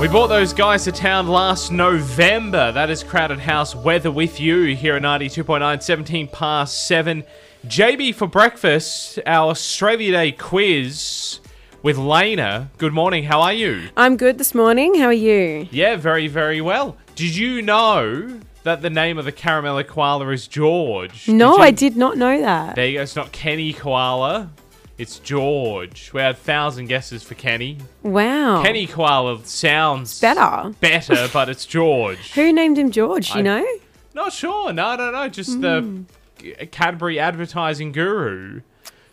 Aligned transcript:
We 0.00 0.08
brought 0.08 0.26
those 0.28 0.52
guys 0.52 0.84
to 0.84 0.92
town 0.92 1.26
last 1.26 1.72
November. 1.72 2.70
That 2.70 2.90
is 2.90 3.02
Crowded 3.02 3.38
House 3.40 3.74
Weather 3.74 4.10
with 4.10 4.38
you 4.38 4.76
here 4.76 4.94
at 4.96 5.02
92.9, 5.02 5.82
17 5.82 6.28
past 6.28 6.86
7. 6.86 7.24
JB 7.66 8.14
for 8.14 8.26
breakfast, 8.26 9.18
our 9.26 9.48
Australia 9.50 10.12
Day 10.12 10.32
quiz 10.32 11.40
with 11.82 11.96
Lena. 11.96 12.70
Good 12.76 12.92
morning, 12.92 13.24
how 13.24 13.40
are 13.40 13.54
you? 13.54 13.88
I'm 13.96 14.16
good 14.18 14.36
this 14.36 14.54
morning. 14.54 14.94
How 14.96 15.06
are 15.06 15.12
you? 15.14 15.66
Yeah, 15.70 15.96
very, 15.96 16.28
very 16.28 16.60
well. 16.60 16.96
Did 17.14 17.34
you 17.34 17.62
know 17.62 18.38
that 18.64 18.82
the 18.82 18.90
name 18.90 19.16
of 19.16 19.24
the 19.24 19.32
caramel 19.32 19.82
koala 19.84 20.28
is 20.28 20.46
George? 20.46 21.26
No, 21.26 21.56
you- 21.56 21.62
I 21.62 21.70
did 21.70 21.96
not 21.96 22.18
know 22.18 22.38
that. 22.42 22.76
There 22.76 22.86
you 22.86 22.98
go. 22.98 23.02
It's 23.02 23.16
not 23.16 23.32
Kenny 23.32 23.72
Koala. 23.72 24.50
It's 24.98 25.18
George. 25.18 26.10
We 26.14 26.22
had 26.22 26.34
a 26.34 26.38
thousand 26.38 26.86
guesses 26.86 27.22
for 27.22 27.34
Kenny. 27.34 27.78
Wow. 28.02 28.62
Kenny 28.62 28.86
Koala 28.86 29.44
sounds 29.44 30.20
Better. 30.20 30.70
better, 30.80 31.28
but 31.32 31.50
it's 31.50 31.66
George. 31.66 32.32
Who 32.32 32.52
named 32.52 32.78
him 32.78 32.90
George? 32.90 33.30
I- 33.32 33.38
You 33.38 33.42
know? 33.42 33.66
Not 34.14 34.32
sure. 34.32 34.72
No, 34.72 34.96
no, 34.96 35.10
no. 35.10 35.28
Just 35.28 35.60
the 35.60 35.82
hmm. 35.82 36.64
Cadbury 36.70 37.18
advertising 37.18 37.92
guru. 37.92 38.62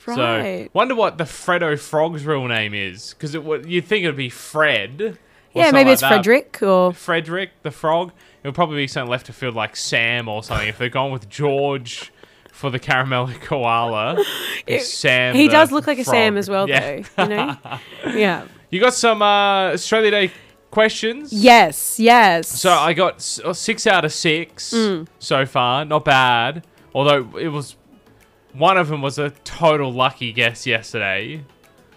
Right. 0.06 0.66
So, 0.66 0.70
wonder 0.74 0.96
what 0.96 1.18
the 1.18 1.26
Fredo 1.26 1.78
Frog's 1.78 2.26
real 2.26 2.48
name 2.48 2.74
is. 2.74 3.14
Because 3.14 3.36
it 3.36 3.44
you'd 3.68 3.86
think 3.86 4.06
it'd 4.06 4.16
be 4.16 4.30
Fred. 4.30 5.02
or 5.02 5.18
yeah, 5.54 5.72
maybe 5.72 5.90
like 5.90 5.94
it's 5.94 6.02
that. 6.02 6.10
Frederick 6.10 6.64
or 6.64 6.94
Frederick 6.94 7.52
the 7.64 7.72
Frog. 7.72 8.12
It 8.44 8.48
would 8.48 8.56
probably 8.56 8.78
be 8.78 8.88
something 8.88 9.10
left 9.10 9.26
to 9.26 9.34
field 9.34 9.56
like 9.56 9.76
Sam 9.76 10.30
or 10.30 10.42
something. 10.44 10.68
if 10.68 10.78
they're 10.78 10.90
gone 10.90 11.12
with 11.12 11.30
George 11.30 12.12
for 12.54 12.70
the 12.70 12.80
caramel 12.80 13.28
koala, 13.42 14.24
it's 14.66 14.88
Sam. 14.88 15.36
he 15.36 15.50
does 15.50 15.72
look 15.72 15.86
like 15.88 16.00
a 16.00 16.04
frog. 16.06 16.14
Sam 16.16 16.38
as 16.38 16.50
well, 16.50 16.70
Yeah. 16.70 17.02
though. 17.18 17.24
You 17.24 17.30
know? 17.30 17.58
yeah. 18.16 18.46
You 18.70 18.80
got 18.80 18.94
some 18.94 19.22
uh, 19.22 19.74
Australia 19.74 20.12
Day 20.12 20.32
questions? 20.72 21.34
Yes. 21.34 22.00
Yes. 22.00 22.48
So 22.48 22.72
I 22.72 22.94
got 22.94 23.16
s- 23.16 23.40
uh, 23.44 23.54
six 23.54 23.86
out 23.86 24.06
of 24.06 24.14
six 24.14 24.72
Mm. 24.74 25.08
so 25.20 25.46
far. 25.46 25.84
Not 25.86 26.06
bad. 26.06 26.66
Although 26.96 27.38
it 27.38 27.50
was 27.50 27.76
one 28.54 28.78
of 28.78 28.88
them 28.88 29.02
was 29.02 29.18
a 29.20 29.32
total 29.44 29.92
lucky 29.92 30.32
guess 30.32 30.66
yesterday. 30.66 31.44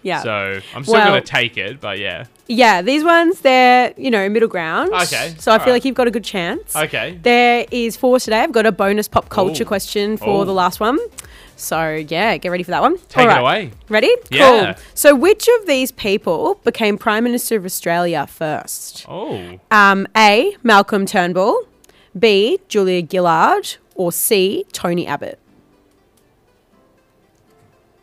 Yeah. 0.07 0.21
So 0.23 0.33
I'm 0.75 0.83
still 0.83 0.93
Well- 0.93 1.07
gonna 1.09 1.21
take 1.21 1.57
it. 1.65 1.73
But 1.81 1.95
yeah. 1.99 2.25
yeah. 2.47 2.81
These 2.81 3.03
ones, 3.03 3.33
they're 3.41 3.93
you 3.97 4.09
know 4.15 4.27
middle 4.29 4.49
ground. 4.55 4.87
Okay, 4.93 5.35
So 5.37 5.51
I 5.51 5.55
feel 5.57 5.61
alright. 5.61 5.67
like 5.75 5.85
you've 5.85 5.95
got 6.01 6.07
a 6.07 6.11
good 6.17 6.23
chance. 6.35 6.75
Okay. 6.75 7.07
There 7.21 7.65
is 7.71 7.95
four 7.97 8.19
today. 8.19 8.41
I've 8.43 8.51
got 8.59 8.65
a 8.65 8.71
bonus 8.71 9.07
pop 9.07 9.29
culture 9.29 9.63
Ooh. 9.63 9.73
question 9.73 10.17
for 10.17 10.41
Ooh. 10.41 10.45
the 10.45 10.53
last 10.63 10.79
one. 10.79 10.97
So 11.59 11.79
yeah, 12.15 12.37
get 12.37 12.49
ready 12.49 12.63
for 12.63 12.71
that 12.71 12.81
one. 12.87 12.97
Take 13.09 13.25
it 13.25 13.29
Alright. 13.29 13.41
away. 13.41 13.71
Ready? 13.89 14.13
Yeah. 14.29 14.73
Cool. 14.75 14.83
So 14.93 15.15
which 15.15 15.47
of 15.59 15.65
these 15.65 15.91
people 15.91 16.59
became 16.63 16.97
Prime 16.97 17.23
Minister 17.23 17.55
of 17.57 17.65
Australia 17.65 18.27
first? 18.27 19.05
Oh. 19.09 19.59
Um, 19.71 20.07
A. 20.15 20.55
Malcolm 20.63 21.05
Turnbull, 21.07 21.63
B. 22.17 22.59
Julia 22.67 23.01
Gillard, 23.11 23.77
or 23.95 24.11
C. 24.11 24.65
Tony 24.71 25.07
Abbott. 25.07 25.39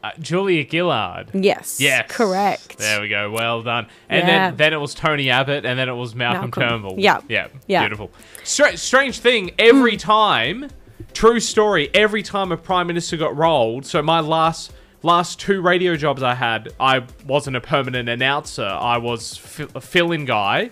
Uh, 0.04 0.10
Julia 0.20 0.66
Gillard. 0.70 1.30
Yes. 1.32 1.80
Yes. 1.80 2.10
Correct. 2.10 2.76
There 2.76 3.00
we 3.00 3.08
go. 3.08 3.30
Well 3.30 3.62
done. 3.62 3.86
And 4.10 4.28
Yeah. 4.28 4.48
then 4.50 4.56
then 4.58 4.72
it 4.74 4.76
was 4.76 4.92
Tony 4.94 5.30
Abbott, 5.30 5.64
and 5.64 5.78
then 5.78 5.88
it 5.88 5.94
was 5.94 6.14
Malcolm, 6.14 6.50
Malcolm. 6.54 6.62
Turnbull. 6.68 6.94
Yeah. 6.98 7.20
Yeah. 7.26 7.46
Yeah. 7.66 7.80
Beautiful. 7.80 8.10
Stra- 8.42 8.76
strange 8.76 9.20
thing. 9.20 9.52
Every 9.58 9.96
time, 9.96 10.68
true 11.14 11.40
story. 11.40 11.88
Every 11.94 12.22
time 12.22 12.52
a 12.52 12.58
prime 12.58 12.86
minister 12.86 13.16
got 13.16 13.34
rolled. 13.34 13.86
So 13.86 14.02
my 14.02 14.20
last 14.20 14.74
last 15.02 15.40
two 15.40 15.62
radio 15.62 15.96
jobs 15.96 16.22
I 16.22 16.34
had, 16.34 16.70
I 16.78 17.04
wasn't 17.26 17.56
a 17.56 17.60
permanent 17.62 18.06
announcer. 18.10 18.66
I 18.66 18.98
was 18.98 19.38
fi- 19.38 19.68
a 19.74 19.80
fill-in 19.80 20.26
guy. 20.26 20.68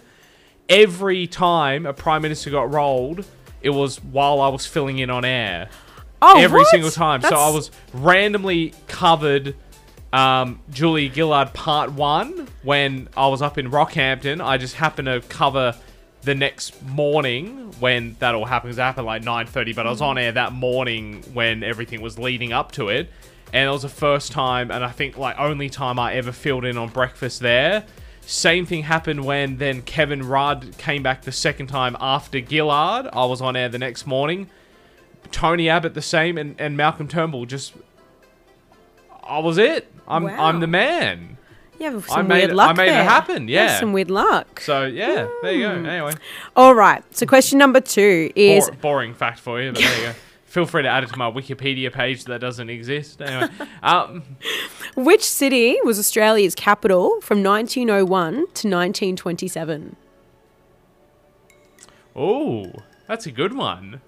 Every 0.68 1.26
time 1.26 1.86
a 1.86 1.94
prime 1.94 2.20
minister 2.20 2.50
got 2.50 2.70
rolled, 2.72 3.24
it 3.62 3.70
was 3.70 3.96
while 4.04 4.42
I 4.42 4.48
was 4.48 4.66
filling 4.66 4.98
in 4.98 5.08
on 5.08 5.24
air 5.24 5.68
Oh, 6.22 6.40
every 6.40 6.60
what? 6.60 6.68
single 6.68 6.90
time. 6.90 7.20
So 7.20 7.34
I 7.34 7.50
was 7.50 7.70
randomly 7.92 8.72
covered 8.86 9.56
um, 10.12 10.60
Julia 10.70 11.12
Gillard 11.12 11.52
part 11.52 11.92
one 11.92 12.48
when 12.62 13.08
I 13.16 13.26
was 13.26 13.42
up 13.42 13.58
in 13.58 13.70
Rockhampton. 13.70 14.44
I 14.44 14.56
just 14.56 14.76
happened 14.76 15.06
to 15.06 15.20
cover 15.22 15.74
the 16.22 16.34
next 16.34 16.80
morning 16.82 17.72
when 17.80 18.16
that 18.20 18.34
all 18.34 18.44
happens. 18.44 18.78
It 18.78 18.82
happened 18.82 19.06
like 19.06 19.22
9.30, 19.22 19.74
but 19.74 19.86
I 19.86 19.90
was 19.90 20.00
on 20.00 20.18
air 20.18 20.32
that 20.32 20.52
morning 20.52 21.22
when 21.32 21.64
everything 21.64 22.00
was 22.00 22.18
leading 22.18 22.52
up 22.52 22.72
to 22.72 22.88
it. 22.88 23.10
And 23.52 23.68
it 23.68 23.72
was 23.72 23.82
the 23.82 23.88
first 23.88 24.32
time, 24.32 24.70
and 24.70 24.82
I 24.82 24.90
think 24.90 25.18
like 25.18 25.38
only 25.38 25.68
time 25.68 25.98
I 25.98 26.14
ever 26.14 26.32
filled 26.32 26.64
in 26.64 26.78
on 26.78 26.88
breakfast 26.88 27.40
there. 27.40 27.84
Same 28.22 28.64
thing 28.64 28.84
happened 28.84 29.24
when 29.24 29.58
then 29.58 29.82
Kevin 29.82 30.22
Rudd 30.22 30.74
came 30.78 31.02
back 31.02 31.22
the 31.22 31.32
second 31.32 31.66
time 31.66 31.96
after 32.00 32.40
Gillard. 32.40 33.08
I 33.12 33.26
was 33.26 33.42
on 33.42 33.56
air 33.56 33.68
the 33.68 33.78
next 33.78 34.06
morning. 34.06 34.48
Tony 35.30 35.68
Abbott 35.68 35.94
the 35.94 36.02
same, 36.02 36.36
and, 36.38 36.54
and 36.60 36.76
Malcolm 36.76 37.08
Turnbull 37.08 37.46
just. 37.46 37.74
I 39.24 39.38
was 39.38 39.56
it. 39.58 39.90
I'm 40.08 40.24
Wow. 40.24 40.44
I'm 40.48 40.60
the 40.60 40.66
man. 40.66 41.38
You 41.78 41.90
have 41.92 42.10
I 42.10 42.14
some 42.16 42.28
made 42.28 42.38
weird 42.38 42.50
it- 42.50 42.54
luck 42.56 42.70
I 42.70 42.72
made 42.74 42.88
it 42.88 43.04
happen, 43.04 43.48
yeah. 43.48 43.80
some 43.80 43.92
weird 43.92 44.10
luck. 44.10 44.60
So 44.60 44.84
yeah, 44.84 45.28
there 45.42 45.52
you 45.52 45.62
go. 45.62 45.70
Anyway, 45.72 46.12
All 46.54 46.74
right. 46.74 47.02
So 47.16 47.24
question 47.26 47.58
number 47.58 47.80
two 47.80 48.30
is 48.36 48.68
Bor- 48.68 48.76
boring 48.76 49.14
fact 49.14 49.38
for 49.40 49.60
you, 49.60 49.72
but 49.72 49.80
there 49.80 49.98
you 49.98 50.06
go. 50.08 50.12
Feel 50.46 50.66
free 50.66 50.82
to 50.82 50.88
add 50.88 51.02
it 51.02 51.08
to 51.10 51.16
my 51.16 51.30
Wikipedia 51.30 51.90
page 51.90 52.24
that 52.26 52.40
doesn't 52.42 52.68
exist. 52.68 53.22
Anyway, 53.22 53.50
um, 53.82 54.22
which 54.96 55.22
city 55.24 55.78
was 55.82 55.98
Australia's 55.98 56.54
capital 56.54 57.20
from 57.22 57.42
1901 57.42 58.32
to 58.34 58.40
1927? 58.68 59.96
oh, 62.14 62.70
that's 63.08 63.26
a 63.26 63.30
good 63.32 63.54
one. 63.54 64.00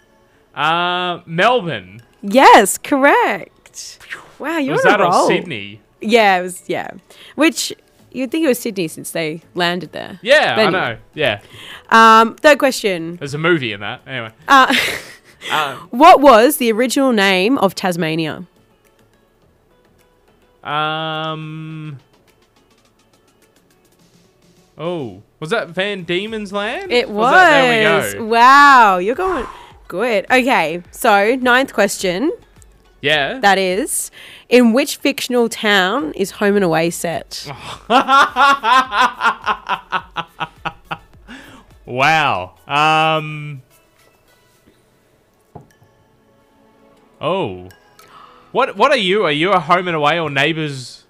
Uh, 0.54 1.20
Melbourne. 1.26 2.00
Yes, 2.22 2.78
correct. 2.78 3.98
Wow, 4.38 4.58
you're 4.58 4.74
Was 4.76 4.84
on 4.84 4.90
that 4.92 5.00
a 5.00 5.04
roll. 5.04 5.26
Sydney? 5.26 5.80
Yeah, 6.00 6.38
it 6.38 6.42
was. 6.42 6.62
Yeah, 6.68 6.90
which 7.34 7.72
you'd 8.12 8.30
think 8.30 8.44
it 8.44 8.48
was 8.48 8.58
Sydney 8.58 8.88
since 8.88 9.10
they 9.10 9.42
landed 9.54 9.92
there. 9.92 10.20
Yeah, 10.22 10.54
But 10.56 10.66
I 10.66 10.70
know. 10.70 10.98
Yeah, 11.14 11.40
Um, 11.90 12.36
third 12.36 12.58
question. 12.58 13.16
there's 13.16 13.34
a 13.34 13.38
movie 13.38 13.72
in 13.72 13.80
that. 13.80 14.02
Anyway, 14.06 14.30
Uh, 14.48 14.74
uh, 15.50 15.76
what 15.90 16.20
was 16.20 16.58
the 16.58 16.70
original 16.72 17.12
name 17.12 17.58
of 17.58 17.74
Tasmania? 17.74 18.44
um. 20.62 21.98
Oh, 24.76 25.22
was 25.38 25.50
that 25.50 25.68
Van 25.68 26.02
Diemen's 26.04 26.52
Land? 26.52 26.90
It 26.90 27.08
was. 27.08 27.30
that- 27.30 27.50
there 27.62 28.02
we 28.06 28.12
go. 28.14 28.24
Wow, 28.26 28.98
you're 28.98 29.14
going 29.14 29.46
good. 29.88 30.24
Okay, 30.30 30.82
so 30.90 31.34
ninth 31.36 31.72
question. 31.72 32.32
Yeah. 33.00 33.38
That 33.40 33.58
is, 33.58 34.10
in 34.48 34.72
which 34.72 34.96
fictional 34.96 35.48
town 35.48 36.12
is 36.14 36.30
Home 36.32 36.56
and 36.56 36.64
Away 36.64 36.90
set? 36.90 37.46
Wow. 41.86 42.54
Um. 42.66 43.62
Oh. 47.20 47.68
What 48.52 48.76
What 48.76 48.90
are 48.90 48.96
you? 48.96 49.24
Are 49.24 49.32
you 49.32 49.52
a 49.52 49.60
home 49.60 49.88
and 49.88 49.96
away 49.96 50.18
or 50.18 50.30
neighbours 50.30 51.04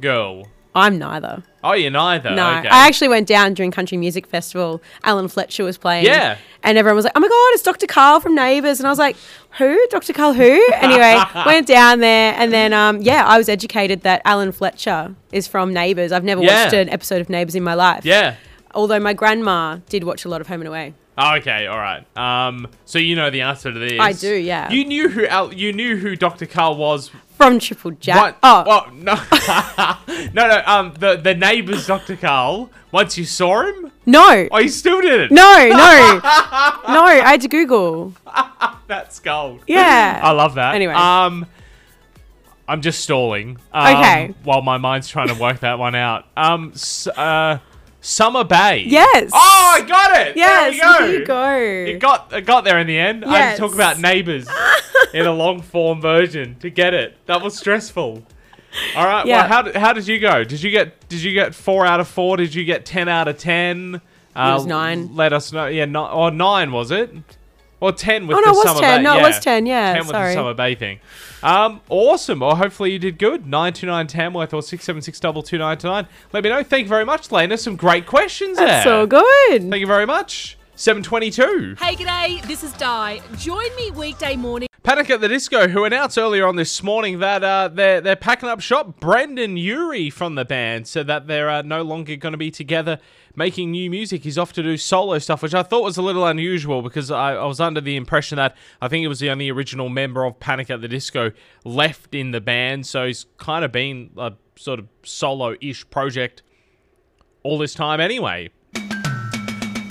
girl? 0.00 0.46
I'm 0.74 0.98
neither. 0.98 1.42
Oh, 1.62 1.74
you're 1.74 1.90
neither. 1.90 2.30
No, 2.30 2.48
Okay. 2.58 2.68
I 2.68 2.86
actually 2.86 3.08
went 3.08 3.28
down 3.28 3.54
during 3.54 3.70
Country 3.70 3.98
Music 3.98 4.26
Festival. 4.26 4.82
Alan 5.04 5.28
Fletcher 5.28 5.64
was 5.64 5.76
playing. 5.78 6.06
Yeah. 6.06 6.38
And 6.62 6.78
everyone 6.78 6.96
was 6.96 7.04
like, 7.04 7.12
oh 7.14 7.20
my 7.20 7.28
God, 7.28 7.48
it's 7.54 7.62
Dr. 7.62 7.86
Karl 7.86 8.20
from 8.20 8.34
Neighbours. 8.34 8.80
And 8.80 8.86
I 8.86 8.90
was 8.90 8.98
like, 8.98 9.16
who? 9.58 9.86
Dr. 9.90 10.12
Karl 10.12 10.32
who? 10.32 10.60
Anyway, 10.74 11.16
went 11.46 11.66
down 11.66 12.00
there. 12.00 12.34
And 12.36 12.52
then, 12.52 12.72
um, 12.72 13.02
yeah, 13.02 13.24
I 13.26 13.36
was 13.38 13.48
educated 13.48 14.00
that 14.02 14.22
Alan 14.24 14.50
Fletcher 14.52 15.14
is 15.30 15.46
from 15.46 15.72
Neighbours. 15.74 16.10
I've 16.10 16.24
never 16.24 16.42
Yeah. 16.42 16.64
watched 16.64 16.74
an 16.74 16.88
episode 16.88 17.20
of 17.20 17.28
Neighbours 17.28 17.54
in 17.54 17.62
my 17.62 17.74
life. 17.74 18.04
yeah. 18.04 18.36
Although 18.74 19.00
my 19.00 19.12
grandma 19.12 19.76
did 19.90 20.02
watch 20.04 20.24
a 20.24 20.28
lot 20.30 20.40
of 20.40 20.46
Home 20.48 20.62
and 20.62 20.68
Away. 20.68 20.94
Oh, 21.18 21.34
okay. 21.36 21.66
All 21.66 21.78
right. 21.78 22.04
Um. 22.16 22.68
So 22.86 22.98
you 22.98 23.16
know 23.16 23.30
the 23.30 23.42
answer 23.42 23.72
to 23.72 23.78
this. 23.78 24.00
I 24.00 24.12
do, 24.12 24.34
yeah. 24.34 24.70
You 24.70 24.84
knew 24.84 25.08
who 25.10 25.26
Al- 25.26 25.52
you 25.52 25.72
knew 25.72 25.96
who 25.96 26.16
Dr. 26.16 26.46
Karl 26.46 26.76
was. 26.76 27.10
From 27.36 27.58
Triple 27.58 27.90
J. 27.92 28.12
What? 28.14 28.38
Oh, 28.42 28.64
Oh 28.66 28.90
no. 28.94 29.14
no 30.32 30.48
no. 30.48 30.62
Um. 30.66 30.94
The 30.98 31.16
the 31.16 31.34
neighbours 31.34 31.86
Dr. 31.86 32.16
Karl. 32.16 32.70
Once 32.92 33.16
you 33.18 33.24
saw 33.24 33.62
him. 33.62 33.90
no. 34.06 34.48
Oh, 34.50 34.58
you 34.58 34.68
still 34.68 35.00
did 35.00 35.20
it. 35.22 35.30
No, 35.30 35.42
no. 35.42 35.70
no, 36.92 37.04
I 37.04 37.22
had 37.24 37.40
to 37.40 37.48
Google. 37.48 38.12
That's 38.86 39.18
gold. 39.20 39.62
Yeah. 39.66 40.20
I 40.22 40.32
love 40.32 40.54
that. 40.56 40.74
Anyway. 40.74 40.92
Um, 40.92 41.46
I'm 42.68 42.82
just 42.82 43.00
stalling. 43.00 43.56
Um, 43.72 43.96
Okay. 43.96 44.34
While 44.44 44.60
my 44.62 44.76
mind's 44.78 45.08
trying 45.08 45.28
to 45.28 45.34
work 45.34 45.60
that 45.60 45.78
one 45.78 45.94
out. 45.94 46.26
Um, 46.36 46.72
s- 46.74 47.06
uh, 47.06 47.58
Summer 48.04 48.42
Bay. 48.44 48.84
Yes. 48.86 49.30
Oh, 49.32 49.72
I 49.76 49.80
got 49.86 50.26
it. 50.26 50.36
Yes, 50.36 50.78
There 50.78 50.98
there 50.98 51.12
you 51.12 51.18
go. 51.20 51.26
go. 51.26 51.90
It 51.92 51.98
got 52.00 52.32
it 52.32 52.42
got 52.44 52.64
there 52.64 52.78
in 52.80 52.86
the 52.88 52.98
end. 52.98 53.24
I 53.24 53.38
had 53.38 53.52
to 53.54 53.60
talk 53.60 53.74
about 53.74 53.98
neighbours 54.00 54.46
in 55.14 55.24
a 55.24 55.32
long 55.32 55.62
form 55.62 56.00
version 56.00 56.56
to 56.60 56.68
get 56.68 56.94
it. 56.94 57.16
That 57.26 57.40
was 57.42 57.56
stressful. 57.56 58.22
All 58.96 59.04
right. 59.06 59.24
Yeah. 59.24 59.38
Well, 59.42 59.48
how 59.48 59.62
did, 59.62 59.76
how 59.76 59.92
did 59.92 60.08
you 60.08 60.18
go? 60.18 60.42
Did 60.44 60.62
you 60.62 60.70
get 60.70 61.08
did 61.08 61.22
you 61.22 61.32
get 61.32 61.54
four 61.54 61.86
out 61.86 62.00
of 62.00 62.08
four? 62.08 62.36
Did 62.36 62.54
you 62.54 62.64
get 62.64 62.84
ten 62.84 63.08
out 63.08 63.28
of 63.28 63.38
ten? 63.38 64.00
Uh, 64.34 64.54
was 64.56 64.66
nine. 64.66 65.14
Let 65.14 65.32
us 65.32 65.52
know. 65.52 65.66
Yeah, 65.66 65.84
no, 65.84 66.06
or 66.06 66.30
nine 66.30 66.72
was 66.72 66.90
it? 66.90 67.10
Or 67.82 67.90
ten 67.90 68.28
with 68.28 68.36
summer. 68.36 68.46
Oh, 68.46 68.52
no, 68.52 68.52
it 68.52 68.54
was 68.54 68.62
summer 68.64 68.80
10. 68.80 68.98
bay. 69.00 69.02
No, 69.02 69.18
it 69.18 69.22
was 69.22 69.40
10, 69.40 69.66
yeah, 69.66 69.92
Ten 69.94 70.06
with 70.06 70.12
the 70.12 70.32
summer 70.34 70.54
bay 70.54 70.76
thing. 70.76 71.00
Um, 71.42 71.80
awesome. 71.88 72.38
Well, 72.38 72.54
hopefully 72.54 72.92
you 72.92 73.00
did 73.00 73.18
good. 73.18 73.44
Nine 73.44 73.72
two 73.72 73.88
nine 73.88 74.06
Tamworth 74.06 74.54
or 74.54 74.62
six 74.62 74.84
seven 74.84 75.02
six 75.02 75.18
double 75.18 75.42
two 75.42 75.58
nine 75.58 75.76
two 75.78 75.88
nine. 75.88 76.06
Let 76.32 76.44
me 76.44 76.50
know. 76.50 76.62
Thank 76.62 76.84
you 76.84 76.88
very 76.88 77.04
much, 77.04 77.32
Lena. 77.32 77.58
Some 77.58 77.74
great 77.74 78.06
questions 78.06 78.56
That's 78.56 78.84
there. 78.84 79.00
so 79.00 79.06
good. 79.08 79.68
Thank 79.68 79.80
you 79.80 79.88
very 79.88 80.06
much. 80.06 80.56
Seven 80.76 81.02
twenty 81.02 81.32
two. 81.32 81.74
Hey, 81.80 81.96
g'day, 81.96 82.40
this 82.46 82.62
is 82.62 82.72
Di. 82.74 83.20
Join 83.36 83.74
me 83.74 83.90
weekday 83.90 84.36
morning. 84.36 84.68
Panic 84.82 85.10
at 85.10 85.20
the 85.20 85.28
Disco, 85.28 85.68
who 85.68 85.84
announced 85.84 86.18
earlier 86.18 86.44
on 86.44 86.56
this 86.56 86.82
morning 86.82 87.20
that 87.20 87.44
uh, 87.44 87.68
they're 87.68 88.00
they're 88.00 88.16
packing 88.16 88.48
up 88.48 88.60
shop. 88.60 88.98
Brendon 88.98 89.56
Urie 89.56 90.10
from 90.10 90.34
the 90.34 90.44
band 90.44 90.88
said 90.88 91.06
that 91.06 91.28
they're 91.28 91.48
uh, 91.48 91.62
no 91.62 91.82
longer 91.82 92.16
going 92.16 92.32
to 92.32 92.38
be 92.38 92.50
together 92.50 92.98
making 93.36 93.70
new 93.70 93.88
music. 93.88 94.24
He's 94.24 94.36
off 94.36 94.52
to 94.54 94.62
do 94.62 94.76
solo 94.76 95.20
stuff, 95.20 95.40
which 95.40 95.54
I 95.54 95.62
thought 95.62 95.84
was 95.84 95.98
a 95.98 96.02
little 96.02 96.26
unusual 96.26 96.82
because 96.82 97.12
I, 97.12 97.34
I 97.34 97.44
was 97.44 97.60
under 97.60 97.80
the 97.80 97.94
impression 97.94 98.36
that 98.36 98.56
I 98.80 98.88
think 98.88 99.04
it 99.04 99.08
was 99.08 99.20
the 99.20 99.30
only 99.30 99.48
original 99.50 99.88
member 99.88 100.24
of 100.24 100.40
Panic 100.40 100.68
at 100.68 100.80
the 100.80 100.88
Disco 100.88 101.30
left 101.64 102.12
in 102.12 102.32
the 102.32 102.40
band. 102.40 102.84
So 102.84 103.06
he's 103.06 103.26
kind 103.38 103.64
of 103.64 103.70
been 103.70 104.10
a 104.16 104.32
sort 104.56 104.80
of 104.80 104.88
solo-ish 105.04 105.88
project 105.90 106.42
all 107.44 107.56
this 107.56 107.72
time 107.72 108.00
anyway. 108.00 108.50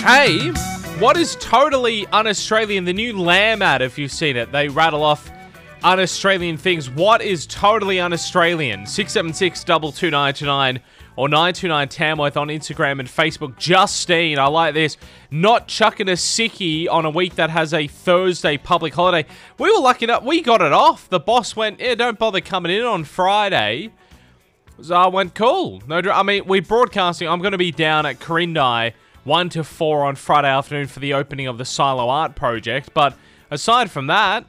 Hey, 0.02 0.52
what 1.02 1.18
is 1.18 1.36
totally 1.38 2.06
un-Australian? 2.08 2.86
The 2.86 2.94
new 2.94 3.20
Lamb 3.20 3.64
ad, 3.64 3.82
if 3.82 3.98
you've 3.98 4.12
seen 4.12 4.38
it, 4.38 4.52
they 4.52 4.68
rattle 4.68 5.02
off 5.02 5.32
un-Australian 5.84 6.58
things. 6.58 6.92
What 6.92 7.24
is 7.24 7.48
totally 7.48 8.00
un-Australian? 8.00 8.86
676 8.86 9.64
2299 9.64 10.80
or 11.16 11.28
929 11.28 11.90
Tamworth 11.90 12.38
on 12.38 12.50
Instagram 12.50 13.00
and 13.00 13.10
Facebook. 13.10 13.58
Justine, 13.58 14.38
I 14.38 14.46
like 14.46 14.76
this. 14.76 14.98
Not 15.32 15.68
chucking 15.68 16.08
a 16.08 16.12
sickie 16.12 16.88
on 16.88 17.06
a 17.06 17.10
week 17.10 17.34
that 17.34 17.50
has 17.50 17.74
a 17.74 17.88
Thursday 17.88 18.58
public 18.58 18.94
holiday. 18.94 19.28
We 19.58 19.74
were 19.74 19.82
lucky 19.82 20.06
enough, 20.06 20.22
we 20.22 20.42
got 20.42 20.62
it 20.62 20.72
off. 20.72 21.10
The 21.10 21.20
boss 21.20 21.56
went, 21.56 21.80
yeah, 21.80 21.96
don't 21.96 22.20
bother 22.20 22.42
coming 22.42 22.72
in 22.72 22.84
on 22.84 23.06
Friday. 23.06 23.90
So 24.84 24.94
I 24.94 25.08
went, 25.08 25.34
cool. 25.34 25.82
No, 25.88 25.98
I 25.98 26.22
mean, 26.22 26.46
we're 26.46 26.62
broadcasting. 26.62 27.28
I'm 27.28 27.40
going 27.40 27.54
to 27.54 27.58
be 27.58 27.72
down 27.72 28.06
at 28.06 28.20
Corindai 28.20 28.94
1 29.24 29.50
to 29.50 29.64
4 29.64 30.06
on 30.06 30.16
Friday 30.16 30.48
afternoon 30.48 30.88
for 30.88 31.00
the 31.00 31.14
opening 31.14 31.48
of 31.48 31.58
the 31.58 31.66
Silo 31.66 32.10
Art 32.10 32.36
Project. 32.36 32.92
But 32.94 33.16
aside 33.50 33.92
from 33.92 34.08
that, 34.08 34.46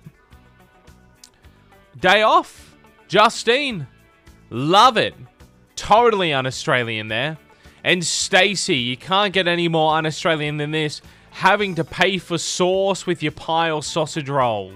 day 1.99 2.23
off. 2.23 2.77
Justine. 3.09 3.87
Love 4.51 4.97
it. 4.97 5.15
Totally 5.77 6.33
un 6.33 6.47
Australian 6.47 7.09
there. 7.09 7.39
And 7.85 8.05
Stacey, 8.05 8.77
you 8.77 8.97
can't 8.97 9.33
get 9.33 9.49
any 9.49 9.69
more 9.69 9.97
un 9.97 10.07
Australian 10.07 10.57
than 10.57 10.71
this. 10.71 11.03
Having 11.31 11.75
to 11.77 11.85
pay 11.85 12.19
for 12.19 12.39
sauce 12.39 13.07
with 13.07 13.23
your 13.23 13.33
pie 13.33 13.71
or 13.71 13.83
sausage 13.83 14.29
roll. 14.29 14.73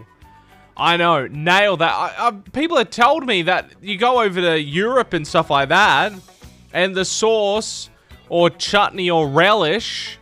I 0.76 0.98
know, 0.98 1.26
nail 1.26 1.78
that. 1.78 1.92
I, 1.92 2.28
I, 2.28 2.30
people 2.52 2.76
have 2.76 2.90
told 2.90 3.26
me 3.26 3.42
that 3.42 3.70
you 3.80 3.96
go 3.96 4.20
over 4.20 4.40
to 4.40 4.60
Europe 4.60 5.14
and 5.14 5.26
stuff 5.26 5.48
like 5.48 5.70
that, 5.70 6.12
and 6.72 6.94
the 6.94 7.04
sauce 7.04 7.88
or 8.28 8.50
chutney 8.50 9.10
or 9.10 9.28
relish 9.28 10.18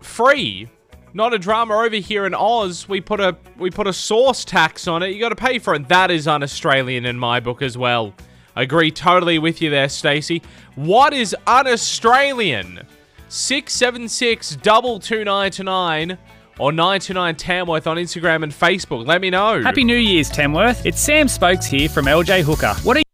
free. 0.00 0.68
Not 1.14 1.32
a 1.32 1.38
drama 1.38 1.74
over 1.74 1.96
here 1.96 2.26
in 2.26 2.34
Oz. 2.34 2.88
We 2.88 3.00
put 3.00 3.20
a 3.20 3.36
we 3.56 3.70
put 3.70 3.86
a 3.86 3.92
sauce 3.92 4.44
tax 4.44 4.86
on 4.86 5.02
it. 5.02 5.08
You 5.08 5.20
got 5.20 5.30
to 5.30 5.36
pay 5.36 5.58
for 5.58 5.74
it. 5.74 5.88
That 5.88 6.10
is 6.10 6.28
un-Australian 6.28 7.06
in 7.06 7.18
my 7.18 7.40
book 7.40 7.62
as 7.62 7.78
well. 7.78 8.14
Agree 8.56 8.90
totally 8.90 9.38
with 9.38 9.62
you 9.62 9.70
there, 9.70 9.88
Stacey. 9.88 10.42
What 10.74 11.12
is 11.14 11.34
un-Australian? 11.46 12.80
Six 13.28 13.72
seven 13.74 14.08
six 14.08 14.56
double 14.56 14.98
two 14.98 15.24
nine 15.24 15.50
two 15.50 15.64
nine 15.64 16.18
or 16.58 16.72
nine 16.72 17.00
two 17.00 17.14
nine 17.14 17.36
Tamworth 17.36 17.86
on 17.86 17.96
Instagram 17.96 18.42
and 18.42 18.52
Facebook. 18.52 19.06
Let 19.06 19.20
me 19.20 19.30
know. 19.30 19.62
Happy 19.62 19.84
New 19.84 19.96
Year's, 19.96 20.28
Tamworth. 20.30 20.84
It's 20.84 21.00
Sam 21.00 21.28
Spokes 21.28 21.66
here 21.66 21.88
from 21.88 22.06
LJ 22.06 22.42
Hooker. 22.42 22.74
What 22.82 22.96
are 22.96 23.00
you 23.00 23.04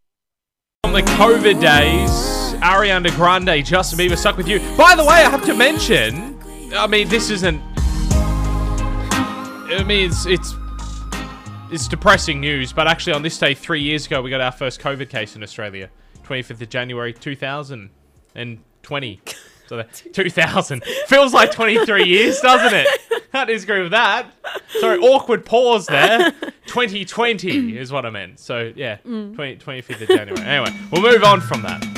on 0.85 0.93
the 0.93 1.03
COVID 1.03 1.61
days, 1.61 2.44
Ariana 2.65 3.15
Grande, 3.15 3.63
Justin 3.63 3.99
Bieber 3.99 4.17
stuck 4.17 4.39
with 4.39 4.49
you. 4.49 4.59
By 4.75 4.97
the 4.97 5.05
way, 5.05 5.17
I 5.17 5.29
have 5.29 5.45
to 5.45 5.55
mention, 5.55 6.41
I 6.75 6.87
mean, 6.87 7.09
this 7.09 7.29
isn't. 7.29 7.61
I 9.71 9.85
mean, 9.85 10.09
it's 10.09 10.25
it's 10.25 10.55
it's 11.71 11.87
depressing 11.87 12.41
news, 12.41 12.73
but 12.73 12.89
actually, 12.89 13.13
on 13.13 13.21
this 13.21 13.37
day 13.37 13.53
three 13.53 13.83
years 13.83 14.07
ago, 14.07 14.23
we 14.23 14.31
got 14.31 14.41
our 14.41 14.51
first 14.51 14.81
COVID 14.81 15.11
case 15.11 15.37
in 15.37 15.43
Australia, 15.43 15.91
25th 16.25 16.63
of 16.63 16.71
January 16.71 17.13
2020. 17.13 19.21
So 19.67 19.79
that 19.79 20.03
2000 20.13 20.85
feels 21.07 21.33
like 21.33 21.51
23 21.51 22.05
years, 22.05 22.39
doesn't 22.41 22.75
it? 22.75 22.87
I 23.33 23.47
disagree 23.47 23.81
with 23.81 23.93
that. 23.93 24.31
Sorry, 24.79 24.99
awkward 24.99 25.47
pause 25.47 25.87
there. 25.87 26.33
2020 26.67 27.73
is 27.79 27.91
what 27.91 28.05
I 28.05 28.11
meant. 28.11 28.41
So 28.41 28.75
yeah, 28.77 28.99
mm. 29.07 29.35
20, 29.35 29.57
25th 29.57 30.03
of 30.03 30.09
January. 30.09 30.47
Anyway, 30.47 30.79
we'll 30.93 31.01
move 31.01 31.25
on 31.25 31.41
from 31.41 31.63
that. 31.63 31.94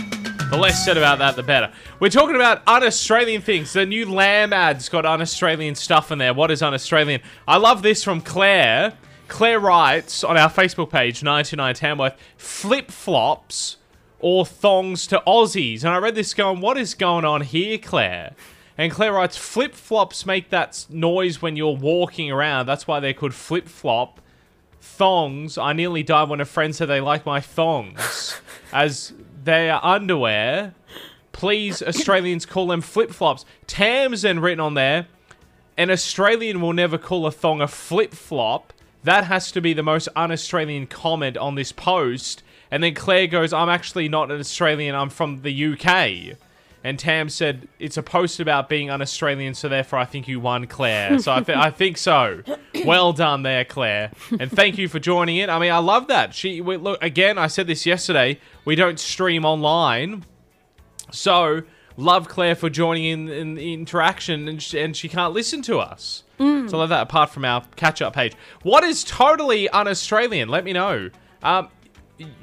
The 0.50 0.56
less 0.56 0.84
said 0.84 0.96
about 0.96 1.18
that, 1.18 1.34
the 1.34 1.42
better. 1.42 1.72
We're 1.98 2.08
talking 2.08 2.36
about 2.36 2.62
un-Australian 2.68 3.42
things. 3.42 3.72
The 3.72 3.84
new 3.84 4.08
Lamb 4.08 4.52
ad's 4.52 4.88
got 4.88 5.04
un-Australian 5.04 5.74
stuff 5.74 6.12
in 6.12 6.18
there. 6.18 6.32
What 6.32 6.52
is 6.52 6.62
un-Australian? 6.62 7.20
I 7.48 7.56
love 7.56 7.82
this 7.82 8.04
from 8.04 8.20
Claire. 8.20 8.92
Claire 9.26 9.58
writes 9.58 10.22
on 10.22 10.36
our 10.36 10.48
Facebook 10.48 10.88
page, 10.88 11.24
99 11.24 11.74
Tamworth, 11.74 12.16
flip-flops 12.36 13.78
or 14.20 14.46
thongs 14.46 15.08
to 15.08 15.20
Aussies. 15.26 15.82
And 15.82 15.92
I 15.92 15.98
read 15.98 16.14
this 16.14 16.32
going, 16.32 16.60
what 16.60 16.78
is 16.78 16.94
going 16.94 17.24
on 17.24 17.40
here, 17.40 17.76
Claire? 17.76 18.34
And 18.78 18.92
Claire 18.92 19.14
writes, 19.14 19.36
flip-flops 19.36 20.26
make 20.26 20.50
that 20.50 20.86
noise 20.88 21.42
when 21.42 21.56
you're 21.56 21.76
walking 21.76 22.30
around. 22.30 22.66
That's 22.66 22.86
why 22.86 23.00
they're 23.00 23.14
called 23.14 23.34
flip-flop. 23.34 24.20
Thongs, 24.80 25.58
I 25.58 25.72
nearly 25.72 26.04
died 26.04 26.28
when 26.28 26.40
a 26.40 26.44
friend 26.44 26.74
said 26.74 26.86
they 26.86 27.00
like 27.00 27.26
my 27.26 27.40
thongs. 27.40 28.40
As 28.72 29.12
they 29.46 29.70
are 29.70 29.80
underwear. 29.82 30.74
Please, 31.32 31.82
Australians 31.82 32.44
call 32.44 32.66
them 32.66 32.80
flip-flops. 32.80 33.44
Tam's 33.66 34.22
then 34.22 34.40
written 34.40 34.60
on 34.60 34.74
there, 34.74 35.06
an 35.78 35.90
Australian 35.90 36.60
will 36.60 36.72
never 36.72 36.98
call 36.98 37.26
a 37.26 37.30
thong 37.30 37.60
a 37.60 37.68
flip-flop. 37.68 38.72
That 39.04 39.24
has 39.24 39.52
to 39.52 39.60
be 39.60 39.72
the 39.72 39.82
most 39.82 40.08
un-Australian 40.16 40.88
comment 40.88 41.36
on 41.36 41.54
this 41.54 41.72
post. 41.72 42.42
And 42.70 42.82
then 42.82 42.94
Claire 42.94 43.28
goes, 43.28 43.52
I'm 43.52 43.68
actually 43.68 44.08
not 44.08 44.30
an 44.30 44.40
Australian, 44.40 44.94
I'm 44.94 45.10
from 45.10 45.42
the 45.42 45.72
UK. 45.72 46.38
And 46.86 47.00
Tam 47.00 47.28
said, 47.28 47.66
it's 47.80 47.96
a 47.96 48.02
post 48.02 48.38
about 48.38 48.68
being 48.68 48.90
un-Australian, 48.90 49.54
so 49.54 49.68
therefore 49.68 49.98
I 49.98 50.04
think 50.04 50.28
you 50.28 50.38
won, 50.38 50.68
Claire. 50.68 51.18
So 51.18 51.32
I, 51.32 51.40
th- 51.40 51.58
I 51.58 51.68
think 51.70 51.98
so. 51.98 52.42
Well 52.84 53.12
done 53.12 53.42
there, 53.42 53.64
Claire. 53.64 54.12
And 54.38 54.48
thank 54.52 54.78
you 54.78 54.86
for 54.86 55.00
joining 55.00 55.38
in. 55.38 55.50
I 55.50 55.58
mean, 55.58 55.72
I 55.72 55.78
love 55.78 56.06
that. 56.06 56.32
She 56.34 56.60
we, 56.60 56.76
Look, 56.76 57.02
again, 57.02 57.38
I 57.38 57.48
said 57.48 57.66
this 57.66 57.84
yesterday, 57.86 58.38
we 58.64 58.76
don't 58.76 59.00
stream 59.00 59.44
online. 59.44 60.24
So, 61.10 61.62
love 61.96 62.28
Claire 62.28 62.54
for 62.54 62.70
joining 62.70 63.04
in, 63.06 63.28
in 63.28 63.54
the 63.54 63.72
interaction, 63.74 64.46
and 64.46 64.62
she, 64.62 64.78
and 64.78 64.96
she 64.96 65.08
can't 65.08 65.32
listen 65.32 65.62
to 65.62 65.78
us. 65.78 66.22
So, 66.38 66.44
I 66.44 66.80
love 66.80 66.90
that 66.90 67.02
apart 67.02 67.30
from 67.30 67.44
our 67.44 67.64
catch 67.74 68.00
up 68.00 68.12
page. 68.14 68.34
What 68.62 68.84
is 68.84 69.02
totally 69.02 69.68
un 69.70 69.88
Australian? 69.88 70.48
Let 70.48 70.62
me 70.62 70.72
know. 70.72 71.10
Um, 71.42 71.68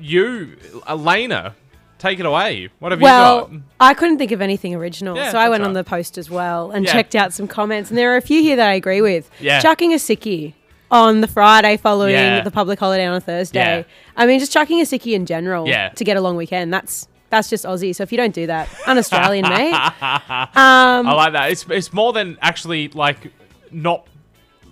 you, 0.02 0.58
Elena, 0.90 1.56
take 2.04 2.20
it 2.20 2.26
away. 2.26 2.70
What 2.80 2.92
have 2.92 3.02
Well, 3.02 3.50
you 3.52 3.58
got? 3.60 3.66
I 3.80 3.94
couldn't 3.94 4.18
think 4.18 4.32
of 4.32 4.42
anything 4.42 4.76
original, 4.76 5.16
Yeah, 5.16 5.32
so 5.32 5.38
I 5.38 5.50
went 5.50 5.64
on 5.64 5.74
the 5.74 5.84
post 5.84 6.18
as 6.18 6.30
well 6.30 6.70
and 6.72 6.86
Yeah. 6.86 6.92
checked 6.92 7.16
out 7.16 7.34
some 7.34 7.48
comments, 7.48 7.90
and 7.90 7.98
there 7.98 8.14
are 8.14 8.18
a 8.18 8.22
few 8.22 8.42
here 8.42 8.56
that 8.58 8.70
I 8.70 8.74
agree 8.74 9.02
with. 9.02 9.30
Yeah. 9.40 9.60
Chucking 9.62 9.94
a 9.94 9.98
sickie 9.98 10.54
on 10.92 11.22
the 11.22 11.28
Friday 11.28 11.78
following 11.78 12.14
Yeah. 12.14 12.42
the 12.42 12.52
public 12.52 12.78
holiday 12.80 13.06
on 13.06 13.16
a 13.16 13.22
Thursday. 13.22 13.86
I 14.18 14.26
mean, 14.26 14.40
just 14.40 14.52
chucking 14.52 14.80
a 14.82 14.84
sickie 14.84 15.14
in 15.14 15.26
general 15.26 15.66
to 15.66 16.04
get 16.04 16.18
a 16.18 16.22
long 16.22 16.36
weekend. 16.36 16.74
That's 16.74 17.08
that's 17.30 17.50
just 17.50 17.66
Aussie. 17.66 17.96
So 17.96 18.04
if 18.04 18.12
you 18.12 18.18
don't 18.20 18.34
do 18.36 18.46
that, 18.46 18.70
un-Australian, 18.86 19.50
mate. 19.50 19.74
I 19.74 21.00
um, 21.00 21.08
like 21.08 21.34
that. 21.34 21.50
It's 21.52 21.66
it's 21.70 21.92
more 21.92 22.14
than 22.14 22.38
actually 22.44 22.90
like 22.90 23.32
not 23.72 24.06